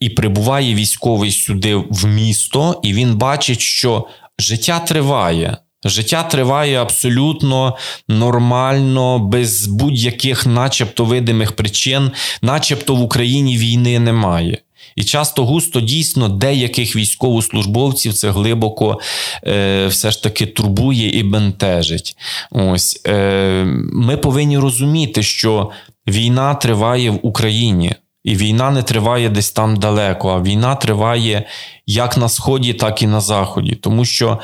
і 0.00 0.08
прибуває 0.08 0.74
військовий 0.74 1.32
сюди 1.32 1.74
в 1.74 2.06
місто, 2.06 2.80
і 2.82 2.92
він 2.92 3.14
бачить, 3.14 3.60
що 3.60 4.06
життя 4.38 4.80
триває. 4.80 5.56
Життя 5.84 6.22
триває 6.22 6.82
абсолютно 6.82 7.76
нормально, 8.08 9.18
без 9.18 9.66
будь-яких, 9.66 10.46
начебто, 10.46 11.04
видимих 11.04 11.52
причин, 11.52 12.10
начебто 12.42 12.94
в 12.94 13.02
Україні 13.02 13.58
війни 13.58 13.98
немає. 13.98 14.58
І 14.96 15.04
часто 15.04 15.44
густо 15.44 15.80
дійсно 15.80 16.28
деяких 16.28 16.96
військовослужбовців 16.96 18.12
це 18.12 18.30
глибоко 18.30 19.00
е, 19.46 19.86
все 19.86 20.10
ж 20.10 20.22
таки 20.22 20.46
турбує 20.46 21.18
і 21.18 21.22
бентежить. 21.22 22.16
Ось 22.50 23.00
е, 23.06 23.64
Ми 23.92 24.16
повинні 24.16 24.58
розуміти, 24.58 25.22
що 25.22 25.70
війна 26.08 26.54
триває 26.54 27.10
в 27.10 27.18
Україні. 27.22 27.94
І 28.26 28.36
війна 28.36 28.70
не 28.70 28.82
триває 28.82 29.28
десь 29.28 29.50
там 29.50 29.76
далеко, 29.76 30.30
а 30.30 30.42
війна 30.42 30.74
триває 30.74 31.44
як 31.86 32.16
на 32.16 32.28
сході, 32.28 32.72
так 32.72 33.02
і 33.02 33.06
на 33.06 33.20
заході. 33.20 33.74
Тому 33.74 34.04
що 34.04 34.38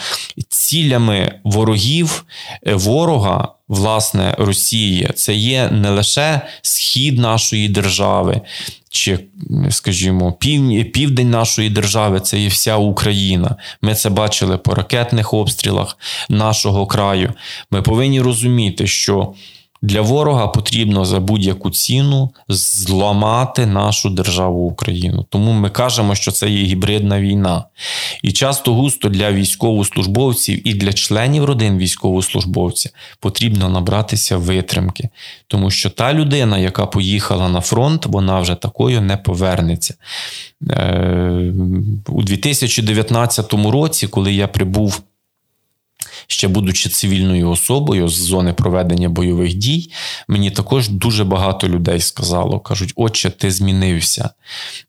цілями 0.49 1.40
ворогів, 1.45 2.25
е, 2.66 2.75
ворога, 2.75 3.49
власне, 3.68 4.35
Росії, 4.38 5.11
це 5.14 5.35
є 5.35 5.68
не 5.71 5.90
лише 5.90 6.40
схід 6.62 7.18
нашої 7.18 7.68
держави, 7.68 8.40
чи, 8.90 9.18
скажімо, 9.71 10.33
південь 10.92 11.31
нашої 11.31 11.71
держави 11.71 12.21
це 12.21 12.38
є 12.38 12.49
вся 12.49 12.77
Україна. 12.77 13.57
Ми 13.83 13.95
це 13.95 14.11
бачили 14.11 14.59
по 14.59 14.75
ракетних 14.75 15.35
обстрілах 15.35 15.99
нашого 16.29 16.87
краю. 16.87 17.33
Ми 17.71 17.83
повинні 17.83 18.21
розуміти, 18.21 18.87
що 18.87 19.35
для 19.83 20.01
ворога 20.01 20.49
потрібно 20.49 21.05
за 21.05 21.21
будь-яку 21.21 21.71
ціну 21.71 22.31
зламати 22.49 23.66
нашу 23.66 24.11
державу 24.11 24.66
Україну. 24.66 25.27
Тому 25.29 25.53
ми 25.53 25.71
кажемо, 25.71 26.14
що 26.14 26.31
це 26.31 26.51
є 26.51 26.64
гібридна 26.64 27.21
війна. 27.21 27.64
І 28.23 28.33
часто 28.33 28.75
густо 28.75 29.09
для 29.09 29.33
військовослужбовців 29.33 30.68
і 30.68 30.75
для 30.75 30.92
членів 30.92 31.45
родин 31.45 31.79
військовослужбовця 31.79 32.90
потрібно 33.21 33.68
набратися 33.68 34.37
витримки, 34.37 35.09
тому 35.47 35.71
що 35.71 35.90
та 35.90 36.14
людина, 36.14 36.59
яка 36.59 36.87
поїхала 36.87 37.49
на 37.49 37.61
фронт, 37.61 38.07
вона 38.07 38.40
вже 38.40 38.55
такою 38.55 39.01
не 39.01 39.16
повернеться. 39.16 39.95
Е, 40.71 41.53
у 42.09 42.23
2019 42.23 43.53
році, 43.53 44.09
коли 44.09 44.33
я 44.35 44.49
прибув 44.49 45.03
ще 46.33 46.49
будучи 46.49 46.88
цивільною 46.88 47.51
особою 47.51 48.09
з 48.09 48.23
зони 48.23 48.53
проведення 48.53 49.09
бойових 49.09 49.55
дій, 49.55 49.90
мені 50.29 50.51
також 50.51 50.88
дуже 50.88 51.25
багато 51.25 51.68
людей 51.68 52.01
сказало: 52.01 52.61
кажуть, 52.61 52.92
отче, 52.97 53.31
ти 53.31 53.51
змінився. 53.51 54.31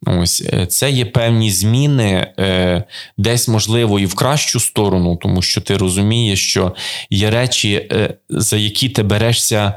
Ось 0.06 0.43
е, 0.53 0.65
це 0.65 0.91
є 0.91 1.06
певні 1.06 1.51
зміни, 1.51 2.27
е, 2.39 2.84
десь 3.17 3.47
можливо 3.47 3.99
і 3.99 4.06
в 4.06 4.15
кращу 4.15 4.60
сторону, 4.60 5.15
тому 5.15 5.41
що 5.41 5.62
ти 5.62 5.77
розумієш, 5.77 6.49
що 6.49 6.75
є 7.10 7.32
речі, 7.32 7.88
е, 7.91 8.13
за 8.29 8.58
які 8.58 8.89
ти 8.89 9.03
берешся, 9.03 9.73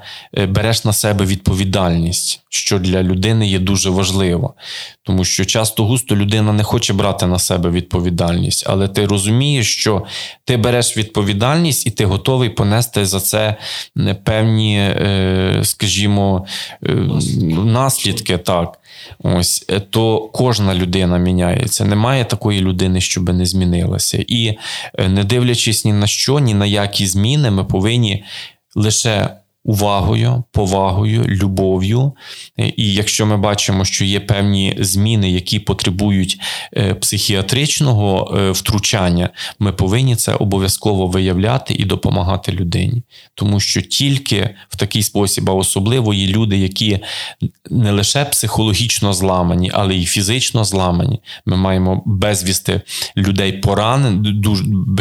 береш 0.48 0.84
на 0.84 0.92
себе 0.92 1.24
відповідальність, 1.24 2.40
що 2.48 2.78
для 2.78 3.02
людини 3.02 3.48
є 3.48 3.58
дуже 3.58 3.90
важливо. 3.90 4.54
Тому 5.02 5.24
що 5.24 5.44
часто 5.44 5.84
густо 5.84 6.16
людина 6.16 6.52
не 6.52 6.62
хоче 6.62 6.92
брати 6.92 7.26
на 7.26 7.38
себе 7.38 7.70
відповідальність, 7.70 8.64
але 8.66 8.88
ти 8.88 9.06
розумієш, 9.06 9.76
що 9.76 10.04
ти 10.44 10.56
береш 10.56 10.96
відповідальність 10.96 11.55
і 11.86 11.90
ти 11.90 12.04
готовий 12.04 12.48
понести 12.48 13.06
за 13.06 13.20
це 13.20 13.56
певні, 14.24 14.78
е, 14.78 15.60
скажімо, 15.62 16.46
е, 16.82 16.92
наслідки. 17.64 18.38
так. 18.38 18.78
Ось 19.18 19.64
е, 19.68 19.80
то 19.80 20.20
кожна 20.20 20.74
людина 20.74 21.18
міняється. 21.18 21.84
Немає 21.84 22.24
такої 22.24 22.60
людини, 22.60 23.00
щоб 23.00 23.34
не 23.34 23.46
змінилася. 23.46 24.24
І 24.28 24.58
не 25.08 25.24
дивлячись 25.24 25.84
ні 25.84 25.92
на 25.92 26.06
що, 26.06 26.38
ні 26.38 26.54
на 26.54 26.66
які 26.66 27.06
зміни, 27.06 27.50
ми 27.50 27.64
повинні 27.64 28.24
лише 28.74 29.28
увагою, 29.66 30.44
повагою, 30.52 31.24
любов'ю. 31.24 32.12
І 32.76 32.94
якщо 32.94 33.26
ми 33.26 33.36
бачимо, 33.36 33.84
що 33.84 34.04
є 34.04 34.20
певні 34.20 34.76
зміни, 34.80 35.30
які 35.30 35.58
потребують 35.58 36.40
е, 36.76 36.94
психіатричного 36.94 38.36
е, 38.38 38.50
втручання, 38.50 39.30
ми 39.58 39.72
повинні 39.72 40.16
це 40.16 40.34
обов'язково 40.34 41.06
виявляти 41.06 41.74
і 41.74 41.84
допомагати 41.84 42.52
людині. 42.52 43.02
Тому 43.34 43.60
що 43.60 43.82
тільки 43.82 44.50
в 44.68 44.76
такий 44.76 45.02
спосіб, 45.02 45.50
а 45.50 45.52
особливо 45.52 46.14
є 46.14 46.26
люди, 46.26 46.58
які 46.58 46.98
не 47.70 47.92
лише 47.92 48.24
психологічно 48.24 49.12
зламані, 49.12 49.70
але 49.74 49.94
й 49.94 50.06
фізично 50.06 50.64
зламані. 50.64 51.20
Ми 51.46 51.56
маємо 51.56 52.02
безвісти 52.06 52.80
людей 53.16 53.52
поранених 53.52 54.34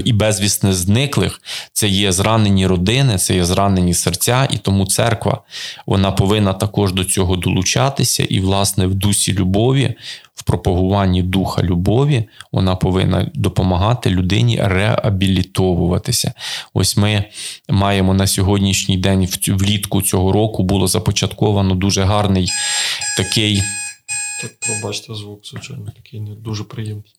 і 0.05 0.13
безвісне 0.13 0.73
зниклих. 0.73 1.41
Це 1.73 1.87
є 1.87 2.11
зранені 2.11 2.67
родини, 2.67 3.17
це 3.17 3.35
є 3.35 3.45
зранені 3.45 3.93
серця. 3.93 4.47
І 4.55 4.57
тому 4.57 4.85
церква 4.85 5.41
вона 5.85 6.11
повинна 6.11 6.53
також 6.53 6.93
до 6.93 7.05
цього 7.05 7.35
долучатися, 7.35 8.23
і, 8.23 8.39
власне, 8.39 8.87
в 8.87 8.95
дусі 8.95 9.33
любові, 9.33 9.93
в 10.35 10.43
пропагуванні 10.43 11.23
духа 11.23 11.63
любові, 11.63 12.23
вона 12.51 12.75
повинна 12.75 13.31
допомагати 13.33 14.09
людині 14.09 14.59
реабілітовуватися. 14.63 16.33
Ось 16.73 16.97
ми 16.97 17.23
маємо 17.69 18.13
на 18.13 18.27
сьогоднішній 18.27 18.97
день, 18.97 19.27
влітку 19.47 20.01
цього 20.01 20.31
року, 20.31 20.63
було 20.63 20.87
започатковано 20.87 21.75
дуже 21.75 22.03
гарний 22.03 22.49
такий. 23.17 23.61
Так, 24.41 24.51
пробачте 24.59 25.15
звук, 25.15 25.39
звичайно, 25.43 25.91
такий 25.95 26.19
не 26.19 26.35
дуже 26.35 26.63
приємний. 26.63 27.13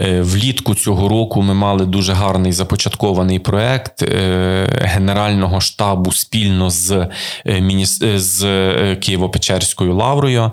Е, 0.00 0.20
влітку 0.20 0.74
цього 0.74 1.08
року 1.08 1.42
ми 1.42 1.54
мали 1.54 1.86
дуже 1.86 2.12
гарний 2.12 2.52
започаткований 2.52 3.38
проект 3.38 4.02
е, 4.02 4.68
Генерального 4.80 5.60
штабу 5.60 6.12
спільно 6.12 6.70
з 6.70 7.08
е, 7.46 8.18
з 8.18 8.44
Києво-Печерською 8.94 9.94
лаврою 9.94 10.52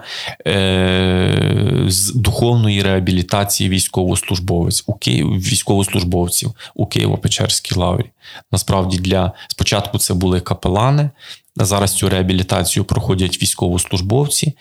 з 1.87 2.13
духовної 2.15 2.81
реабілітації 2.81 3.69
військовослужбовців 3.69 4.83
у 4.87 4.93
Київ, 4.93 5.27
військовослужбовців 5.27 6.51
у 6.75 6.85
Києво-Печерській 6.85 7.77
лаврі. 7.77 8.09
Насправді, 8.51 8.97
для 8.97 9.31
спочатку 9.47 9.97
це 9.97 10.13
були 10.13 10.39
капелани. 10.41 11.09
Зараз 11.55 11.93
цю 11.93 12.09
реабілітацію 12.09 12.85
проходять 12.85 13.41
військовослужбовці, 13.41 14.53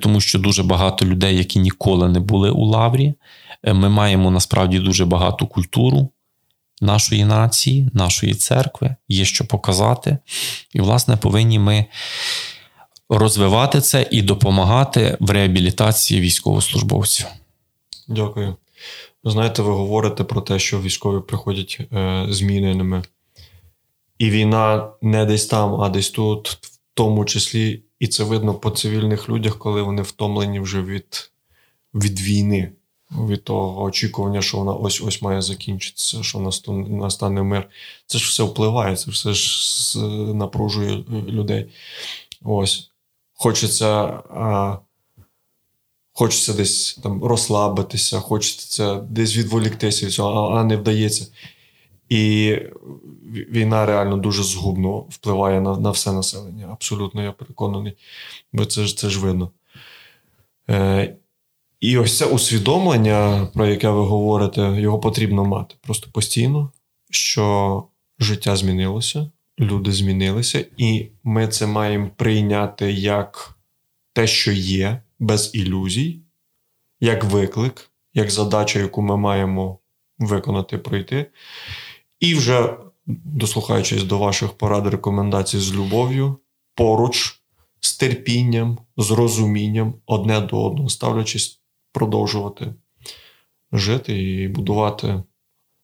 тому 0.00 0.20
що 0.20 0.38
дуже 0.38 0.62
багато 0.62 1.06
людей, 1.06 1.36
які 1.36 1.58
ніколи 1.58 2.08
не 2.08 2.20
були 2.20 2.50
у 2.50 2.64
лаврі. 2.64 3.14
Е, 3.64 3.72
ми 3.72 3.88
маємо 3.88 4.30
насправді 4.30 4.78
дуже 4.78 5.04
багату 5.04 5.46
культуру 5.46 6.08
нашої 6.80 7.24
нації, 7.24 7.90
нашої 7.92 8.34
церкви, 8.34 8.96
є 9.08 9.24
що 9.24 9.46
показати. 9.46 10.18
І, 10.72 10.80
власне, 10.80 11.16
повинні 11.16 11.58
ми 11.58 11.86
розвивати 13.08 13.80
це 13.80 14.08
і 14.10 14.22
допомагати 14.22 15.16
в 15.20 15.30
реабілітації 15.30 16.20
військовослужбовців. 16.20 17.26
Дякую. 18.08 18.56
Знаєте, 19.24 19.62
ви 19.62 19.72
говорите 19.72 20.24
про 20.24 20.40
те, 20.40 20.58
що 20.58 20.80
військові 20.80 21.22
приходять 21.22 21.80
е, 21.92 22.26
зміненими. 22.30 23.02
І 24.18 24.30
війна 24.30 24.88
не 25.02 25.24
десь 25.24 25.46
там, 25.46 25.80
а 25.80 25.88
десь 25.88 26.10
тут, 26.10 26.48
в 26.48 26.78
тому 26.94 27.24
числі, 27.24 27.82
і 28.00 28.06
це 28.06 28.24
видно 28.24 28.54
по 28.54 28.70
цивільних 28.70 29.28
людях, 29.28 29.58
коли 29.58 29.82
вони 29.82 30.02
втомлені 30.02 30.60
вже 30.60 30.82
від, 30.82 31.30
від 31.94 32.20
війни 32.20 32.72
від 33.12 33.44
того 33.44 33.82
очікування, 33.82 34.42
що 34.42 34.58
вона 34.58 34.72
ось 34.72 35.00
ось 35.00 35.22
має 35.22 35.42
закінчитися, 35.42 36.22
що 36.22 36.52
настане 36.88 37.42
мир. 37.42 37.68
Це 38.06 38.18
ж 38.18 38.28
все 38.28 38.42
впливає, 38.42 38.96
це 38.96 39.10
все 39.10 39.32
ж 39.32 39.98
напружує 40.34 40.92
е, 40.98 41.02
людей. 41.10 41.66
Ось. 42.42 42.90
Хочеться 43.32 44.22
хочеться 46.12 46.52
десь 46.52 46.94
там 47.02 47.24
розслабитися, 47.24 48.20
хочеться 48.20 48.94
десь 48.94 49.36
відволіктися 49.36 50.06
від 50.06 50.12
цього, 50.12 50.50
а 50.56 50.64
не 50.64 50.76
вдається. 50.76 51.26
І 52.08 52.56
війна 53.50 53.86
реально 53.86 54.16
дуже 54.16 54.42
згубно 54.42 54.98
впливає 54.98 55.60
на 55.60 55.76
на 55.76 55.90
все 55.90 56.12
населення. 56.12 56.68
Абсолютно, 56.72 57.22
я 57.22 57.32
переконаний, 57.32 57.96
бо 58.52 58.64
це 58.64 58.84
ж 58.84 58.96
це 58.96 59.10
ж 59.10 59.20
видно. 59.20 59.50
Е, 60.70 61.16
і 61.80 61.98
ось 61.98 62.18
це 62.18 62.26
усвідомлення, 62.26 63.48
про 63.54 63.66
яке 63.66 63.88
ви 63.88 64.04
говорите, 64.04 64.80
його 64.80 64.98
потрібно 64.98 65.44
мати 65.44 65.74
просто 65.80 66.10
постійно, 66.10 66.72
що 67.10 67.84
життя 68.18 68.56
змінилося, 68.56 69.30
люди 69.60 69.92
змінилися, 69.92 70.64
і 70.76 71.06
ми 71.24 71.48
це 71.48 71.66
маємо 71.66 72.10
прийняти 72.16 72.92
як 72.92 73.58
те, 74.12 74.26
що 74.26 74.52
є, 74.52 75.02
без 75.18 75.50
ілюзій, 75.54 76.20
як 77.00 77.24
виклик, 77.24 77.90
як 78.14 78.30
задача, 78.30 78.78
яку 78.78 79.02
ми 79.02 79.16
маємо 79.16 79.78
виконати, 80.18 80.78
пройти. 80.78 81.26
І 82.20 82.34
вже, 82.34 82.76
дослухаючись 83.06 84.02
до 84.02 84.18
ваших 84.18 84.52
порад, 84.52 84.86
рекомендацій 84.86 85.58
з 85.58 85.74
любов'ю, 85.74 86.36
поруч, 86.74 87.40
з 87.80 87.96
терпінням, 87.96 88.78
з 88.96 89.10
розумінням 89.10 89.94
одне 90.06 90.40
до 90.40 90.64
одного, 90.64 90.88
ставлячись 90.88 91.59
продовжувати 91.92 92.74
жити 93.72 94.22
і 94.22 94.48
будувати 94.48 95.22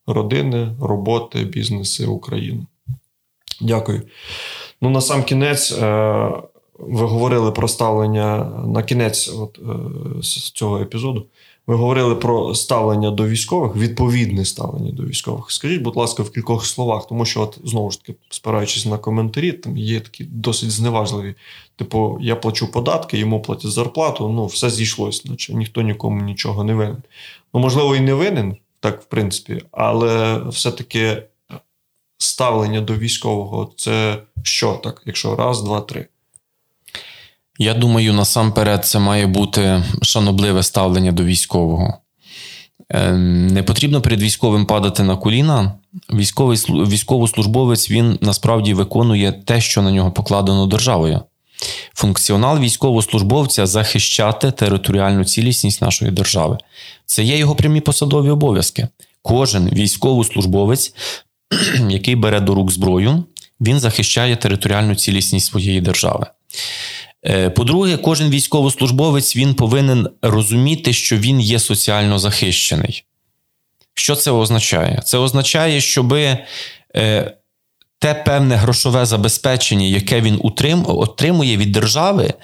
родини, 0.07 0.77
роботи, 0.81 1.45
бізнеси 1.45 2.07
України. 2.07 2.67
Дякую. 3.61 4.03
Ну, 4.81 4.91
на 4.91 5.01
сам 5.01 5.23
кінець, 5.23 5.73
е, 5.73 5.83
ви 6.79 7.07
говорили 7.07 7.53
про 7.53 7.69
ставлення 7.69 8.45
на 8.67 8.83
кінець 8.83 9.29
от, 9.29 9.59
е, 9.59 10.23
цього 10.55 10.81
епізоду. 10.81 11.27
Ви 11.67 11.75
говорили 11.75 12.15
про 12.15 12.55
ставлення 12.55 13.11
до 13.11 13.29
військових, 13.29 13.77
відповідне 13.77 14.45
ставлення 14.45 14.93
до 14.93 15.03
військових. 15.03 15.51
Скажіть, 15.51 15.83
будь 15.83 15.97
ласка, 15.97 16.23
в 16.23 16.31
кількох 16.31 16.67
словах, 16.67 17.07
тому 17.07 17.25
що, 17.25 17.43
от 17.43 17.59
знову 17.65 17.91
ж 17.91 18.01
таки, 18.01 18.19
спираючись 18.31 18.87
на 18.87 18.99
коментарі, 18.99 19.53
там 19.53 19.77
є 19.77 20.01
такі 20.01 20.25
досить 20.25 20.71
зневажливі. 20.71 21.35
Типу, 21.77 22.19
я 22.21 22.37
плачу 22.37 22.73
податки, 22.73 23.19
йому 23.19 23.43
платять 23.43 23.71
зарплату, 23.71 24.29
ну 24.29 24.47
все 24.47 24.71
зійшлось, 24.71 25.25
наче 25.25 25.55
ніхто 25.55 25.83
нікому 25.83 26.23
нічого 26.23 26.65
не 26.65 26.75
винен. 26.75 27.03
Ну, 27.55 27.61
можливо, 27.61 27.97
і 27.97 28.01
не 28.01 28.15
винен, 28.15 28.57
так 28.81 29.03
в 29.03 29.05
принципі, 29.05 29.63
але 29.71 30.43
все-таки 30.49 31.23
ставлення 32.19 32.81
до 32.81 32.95
військового 32.95 33.73
це 33.77 34.23
що 34.43 34.75
так, 34.75 35.03
якщо 35.07 35.37
раз, 35.37 35.63
два, 35.63 35.81
три. 35.81 36.07
Я 37.59 37.75
думаю, 37.75 38.13
насамперед 38.13 38.85
це 38.85 38.99
має 38.99 39.27
бути 39.27 39.83
шанобливе 40.03 40.63
ставлення 40.63 41.13
до 41.13 41.25
військового. 41.25 41.99
Е, 42.91 43.13
не 43.53 43.63
потрібно 43.63 44.01
перед 44.01 44.23
військовим 44.23 44.67
падати 44.67 45.03
на 45.03 45.17
коліна. 45.17 45.73
Військовий 46.13 46.59
військовослужбовець 46.69 47.91
він 47.91 48.19
насправді 48.21 48.75
виконує 48.75 49.33
те, 49.33 49.61
що 49.61 49.83
на 49.83 49.91
нього 49.91 50.13
покладено 50.13 50.67
державою. 50.67 51.21
Функціонал 51.95 52.59
військовослужбовця 52.59 53.67
захищати 53.67 54.51
територіальну 54.51 55.25
цілісність 55.25 55.83
нашої 55.83 56.11
держави. 56.11 56.59
Це 57.07 57.23
є 57.23 57.39
його 57.39 57.55
прямі 57.55 57.81
посадові 57.81 58.31
обов'язки. 58.31 58.89
Кожен 59.23 59.69
військовослужбовець, 59.69 60.95
який 61.89 62.17
бере 62.17 62.41
до 62.41 62.55
рук 62.55 62.71
зброю, 62.71 63.25
він 63.61 63.81
захищає 63.81 64.37
територіальну 64.37 64.95
цілісність 64.95 65.47
своєї 65.47 65.81
держави. 65.81 66.27
Е, 67.29 67.51
по-друге, 67.51 67.97
кожен 67.97 68.31
військовослужбовець 68.31 69.37
він 69.37 69.55
повинен 69.55 70.09
розуміти, 70.23 70.93
що 70.93 71.17
він 71.17 71.41
є 71.41 71.59
соціально 71.59 72.19
захищений. 72.19 73.05
Що 73.95 74.17
це 74.17 74.31
означає? 74.31 75.03
Це 75.05 75.19
означає, 75.19 75.81
щоб 75.81 76.13
е, 76.13 76.47
те 77.99 78.15
певне 78.15 78.57
грошове 78.57 79.07
забезпечення, 79.07 79.87
яке 79.87 80.21
він 80.21 80.41
отримує 80.87 81.57
від 81.57 81.73
держави, 81.73 82.35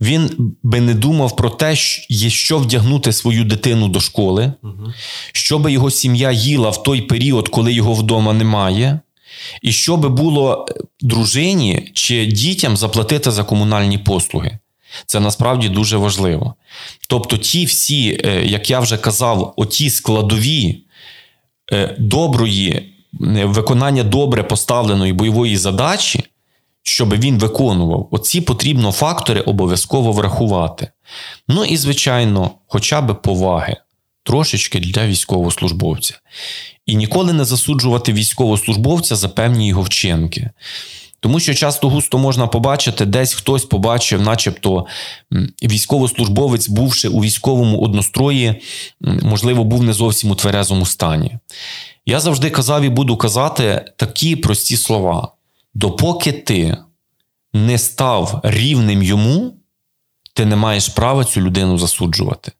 він 0.00 0.54
би 0.62 0.80
не 0.80 0.94
думав 0.94 1.36
про 1.36 1.50
те, 1.50 1.76
що 2.28 2.58
вдягнути 2.58 3.12
свою 3.12 3.44
дитину 3.44 3.88
до 3.88 4.00
школи, 4.00 4.52
щоб 5.32 5.68
його 5.68 5.90
сім'я 5.90 6.32
їла 6.32 6.70
в 6.70 6.82
той 6.82 7.00
період, 7.00 7.48
коли 7.48 7.72
його 7.72 7.94
вдома 7.94 8.32
немає. 8.32 9.00
І 9.62 9.72
що 9.72 9.96
би 9.96 10.08
було 10.08 10.66
дружині 11.00 11.90
чи 11.94 12.26
дітям 12.26 12.76
заплатити 12.76 13.30
за 13.30 13.44
комунальні 13.44 13.98
послуги. 13.98 14.58
Це 15.06 15.20
насправді 15.20 15.68
дуже 15.68 15.96
важливо. 15.96 16.54
Тобто, 17.08 17.38
ті 17.38 17.64
всі, 17.64 18.20
е, 18.24 18.44
як 18.46 18.70
я 18.70 18.80
вже 18.80 18.96
казав, 18.96 19.54
оті 19.56 19.90
складові 19.90 20.84
е, 21.72 21.96
доброї, 21.98 22.70
е, 22.72 23.44
виконання 23.44 24.02
добре 24.02 24.42
поставленої 24.42 25.12
бойової 25.12 25.56
задачі, 25.56 26.24
щоб 26.82 27.14
він 27.14 27.38
виконував, 27.38 28.08
оці 28.10 28.40
потрібно 28.40 28.92
фактори 28.92 29.40
обов'язково 29.40 30.12
врахувати. 30.12 30.88
Ну 31.48 31.64
і, 31.64 31.76
звичайно, 31.76 32.50
хоча 32.66 33.00
б 33.00 33.22
поваги 33.22 33.76
трошечки 34.24 34.80
для 34.80 35.06
військовослужбовця 35.06 36.14
і 36.86 36.96
ніколи 36.96 37.32
не 37.32 37.44
засуджувати 37.44 38.12
військовослужбовця 38.12 39.16
за 39.16 39.28
певні 39.28 39.68
його 39.68 39.82
вчинки. 39.82 40.50
Тому 41.20 41.40
що 41.40 41.54
часто 41.54 41.88
густо 41.88 42.18
можна 42.18 42.46
побачити, 42.46 43.04
десь 43.06 43.34
хтось 43.34 43.64
побачив, 43.64 44.20
начебто 44.20 44.86
військовослужбовець, 45.62 46.68
бувши 46.68 47.08
у 47.08 47.20
військовому 47.20 47.80
однострої, 47.80 48.60
можливо, 49.00 49.64
був 49.64 49.82
не 49.82 49.92
зовсім 49.92 50.30
у 50.30 50.34
тверезому 50.34 50.86
стані. 50.86 51.38
Я 52.06 52.20
завжди 52.20 52.50
казав 52.50 52.82
і 52.82 52.88
буду 52.88 53.16
казати 53.16 53.84
такі 53.96 54.36
прості 54.36 54.76
слова: 54.76 55.32
допоки 55.74 56.32
ти 56.32 56.76
не 57.52 57.78
став 57.78 58.40
рівним 58.42 59.02
йому, 59.02 59.54
ти 60.34 60.44
не 60.44 60.56
маєш 60.56 60.88
права 60.88 61.24
цю 61.24 61.40
людину 61.40 61.78
засуджувати. 61.78 62.52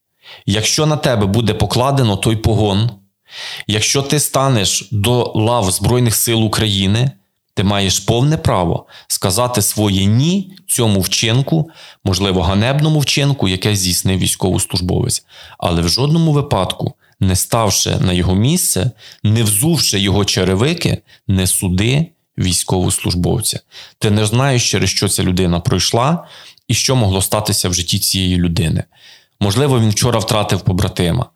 Якщо 0.47 0.87
на 0.87 0.97
тебе 0.97 1.27
буде 1.27 1.55
покладено 1.55 2.17
той 2.17 2.37
погон, 2.37 2.91
Якщо 3.67 4.03
ти 4.03 4.21
станеш 4.21 4.89
до 4.93 5.33
лав 5.35 5.71
Збройних 5.71 6.17
сил 6.17 6.45
України, 6.45 7.11
ти 7.55 7.65
маєш 7.65 8.01
повне 8.01 8.37
право 8.37 8.87
сказати 9.09 9.63
своє 9.63 10.05
ні 10.05 10.53
цьому 10.67 11.01
вчинку, 11.01 11.71
можливо, 12.05 12.43
ганебному 12.43 12.99
вчинку, 12.99 13.49
яке 13.49 13.77
здійснив 13.77 14.19
військовослужбовець, 14.19 15.25
але 15.59 15.83
в 15.83 15.89
жодному 15.89 16.33
випадку, 16.33 16.95
не 17.21 17.37
ставши 17.37 17.97
на 17.97 18.13
його 18.13 18.35
місце, 18.35 18.91
не 19.23 19.43
взувши 19.43 19.99
його 19.99 20.25
черевики, 20.25 21.03
не 21.29 21.47
суди 21.47 22.07
військовослужбовця. 22.39 23.61
Ти 23.99 24.11
не 24.11 24.27
знаєш, 24.27 24.71
через 24.71 24.91
що 24.91 25.09
ця 25.09 25.23
людина 25.23 25.61
пройшла 25.61 26.27
і 26.69 26.75
що 26.75 26.97
могло 26.97 27.23
статися 27.23 27.69
в 27.69 27.75
житті 27.75 27.99
цієї 27.99 28.37
людини. 28.37 28.85
Можливо, 29.41 29.81
він 29.81 29.91
вчора 29.91 30.19
втратив 30.19 30.61
побратима. 30.61 31.27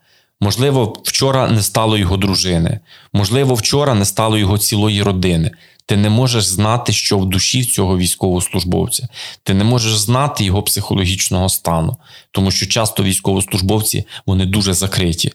Можливо, 0.40 0.96
вчора 1.04 1.48
не 1.48 1.62
стало 1.62 1.98
його 1.98 2.16
дружини, 2.16 2.80
можливо, 3.12 3.54
вчора 3.54 3.94
не 3.94 4.04
стало 4.04 4.38
його 4.38 4.58
цілої 4.58 5.02
родини. 5.02 5.50
Ти 5.88 5.96
не 5.96 6.10
можеш 6.10 6.46
знати, 6.46 6.92
що 6.92 7.18
в 7.18 7.26
душі 7.26 7.64
цього 7.64 7.98
військовослужбовця. 7.98 9.08
Ти 9.42 9.54
не 9.54 9.64
можеш 9.64 9.96
знати 9.98 10.44
його 10.44 10.62
психологічного 10.62 11.48
стану, 11.48 11.96
тому 12.30 12.50
що 12.50 12.66
часто 12.66 13.02
військовослужбовці 13.02 14.04
вони 14.26 14.46
дуже 14.46 14.74
закриті, 14.74 15.32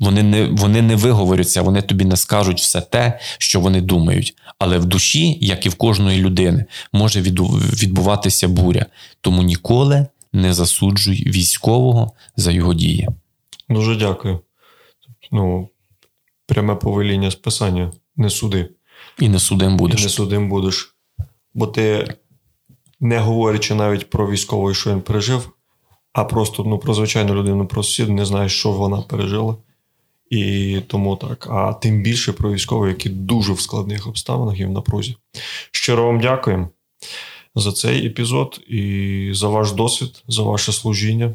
вони 0.00 0.22
не 0.22 0.46
вони 0.46 0.82
не 0.82 0.96
виговоряться, 0.96 1.62
вони 1.62 1.82
тобі 1.82 2.04
не 2.04 2.16
скажуть 2.16 2.60
все 2.60 2.80
те, 2.80 3.18
що 3.38 3.60
вони 3.60 3.80
думають. 3.80 4.34
Але 4.58 4.78
в 4.78 4.84
душі, 4.84 5.38
як 5.40 5.66
і 5.66 5.68
в 5.68 5.74
кожної 5.74 6.20
людини, 6.20 6.64
може 6.92 7.20
відбуватися 7.20 8.48
буря. 8.48 8.86
Тому 9.20 9.42
ніколи 9.42 10.06
не 10.32 10.54
засуджуй 10.54 11.24
військового 11.26 12.12
за 12.36 12.52
його 12.52 12.74
дії. 12.74 13.08
Дуже 13.68 13.96
дякую. 13.96 14.40
Ну, 15.32 15.68
Пряме 16.46 16.74
повеління 16.74 17.30
списання. 17.30 17.92
Не 18.16 18.30
суди. 18.30 18.68
І 19.18 19.28
не 19.28 19.38
судим 19.38 19.76
будеш. 19.76 20.00
І 20.00 20.04
не 20.04 20.08
судим 20.08 20.48
будеш. 20.48 20.94
Бо 21.54 21.66
ти, 21.66 22.14
не 23.00 23.18
говорячи 23.18 23.74
навіть 23.74 24.10
про 24.10 24.30
військовий, 24.30 24.74
що 24.74 24.90
він 24.90 25.00
пережив, 25.00 25.50
а 26.12 26.24
просто 26.24 26.64
ну, 26.64 26.78
про 26.78 26.94
звичайну 26.94 27.34
людину, 27.34 27.66
про 27.66 27.82
сусіду, 27.82 28.12
не 28.12 28.24
знаєш, 28.24 28.58
що 28.58 28.70
вона 28.72 29.02
пережила. 29.02 29.56
І 30.30 30.80
тому 30.86 31.16
так. 31.16 31.46
А 31.50 31.72
тим 31.72 32.02
більше 32.02 32.32
про 32.32 32.52
військових, 32.52 32.88
які 32.88 33.08
дуже 33.08 33.52
в 33.52 33.60
складних 33.60 34.06
обставинах 34.06 34.60
і 34.60 34.64
в 34.64 34.70
напрузі. 34.70 35.16
Щиро 35.70 36.06
вам 36.06 36.20
дякуємо 36.20 36.68
за 37.54 37.72
цей 37.72 38.06
епізод 38.06 38.60
і 38.68 39.30
за 39.34 39.48
ваш 39.48 39.72
досвід, 39.72 40.22
за 40.28 40.42
ваше 40.42 40.72
служіння, 40.72 41.26
е, 41.26 41.34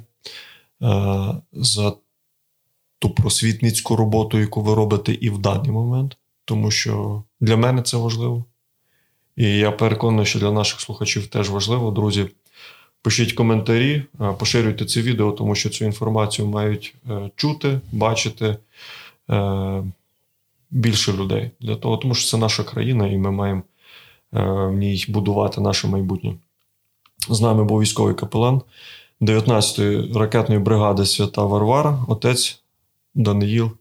за 1.53 1.93
ту 2.99 3.09
просвітницьку 3.09 3.95
роботу, 3.95 4.39
яку 4.39 4.61
ви 4.61 4.75
робите 4.75 5.13
і 5.13 5.29
в 5.29 5.37
даний 5.37 5.71
момент, 5.71 6.17
тому 6.45 6.71
що 6.71 7.23
для 7.39 7.57
мене 7.57 7.81
це 7.81 7.97
важливо. 7.97 8.45
І 9.35 9.57
я 9.57 9.71
переконаний, 9.71 10.25
що 10.25 10.39
для 10.39 10.51
наших 10.51 10.81
слухачів 10.81 11.27
теж 11.27 11.49
важливо. 11.49 11.91
Друзі, 11.91 12.25
пишіть 13.01 13.33
коментарі, 13.33 14.03
е, 14.21 14.33
поширюйте 14.39 14.85
це 14.85 15.01
відео, 15.01 15.31
тому 15.31 15.55
що 15.55 15.69
цю 15.69 15.85
інформацію 15.85 16.47
мають 16.47 16.95
е, 17.09 17.29
чути, 17.35 17.79
бачити 17.91 18.57
більше 20.71 21.13
людей 21.13 21.51
для 21.59 21.75
того, 21.75 21.97
тому 21.97 22.15
що 22.15 22.29
це 22.29 22.37
наша 22.37 22.63
країна, 22.63 23.07
і 23.07 23.17
ми 23.17 23.31
маємо 23.31 23.63
в 24.43 24.71
ній 24.71 25.05
будувати 25.09 25.61
наше 25.61 25.87
майбутнє. 25.87 26.35
З 27.29 27.41
нами 27.41 27.63
був 27.63 27.81
військовий 27.81 28.15
капелан 28.15 28.61
19-ї 29.21 30.17
ракетної 30.17 30.61
бригади 30.61 31.05
Свята 31.05 31.43
Варвара, 31.43 32.05
отець 32.07 32.61
Даниїл 33.15 33.71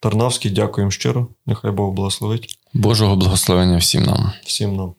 Тарнавський. 0.00 0.50
Дякуємо 0.50 0.90
щиро. 0.90 1.26
Нехай 1.46 1.70
Бог 1.70 1.92
благословить. 1.92 2.58
Божого 2.74 3.16
благословення 3.16 3.76
всім 3.76 4.02
нам. 4.02 4.32
Всім 4.44 4.76
нам. 4.76 4.94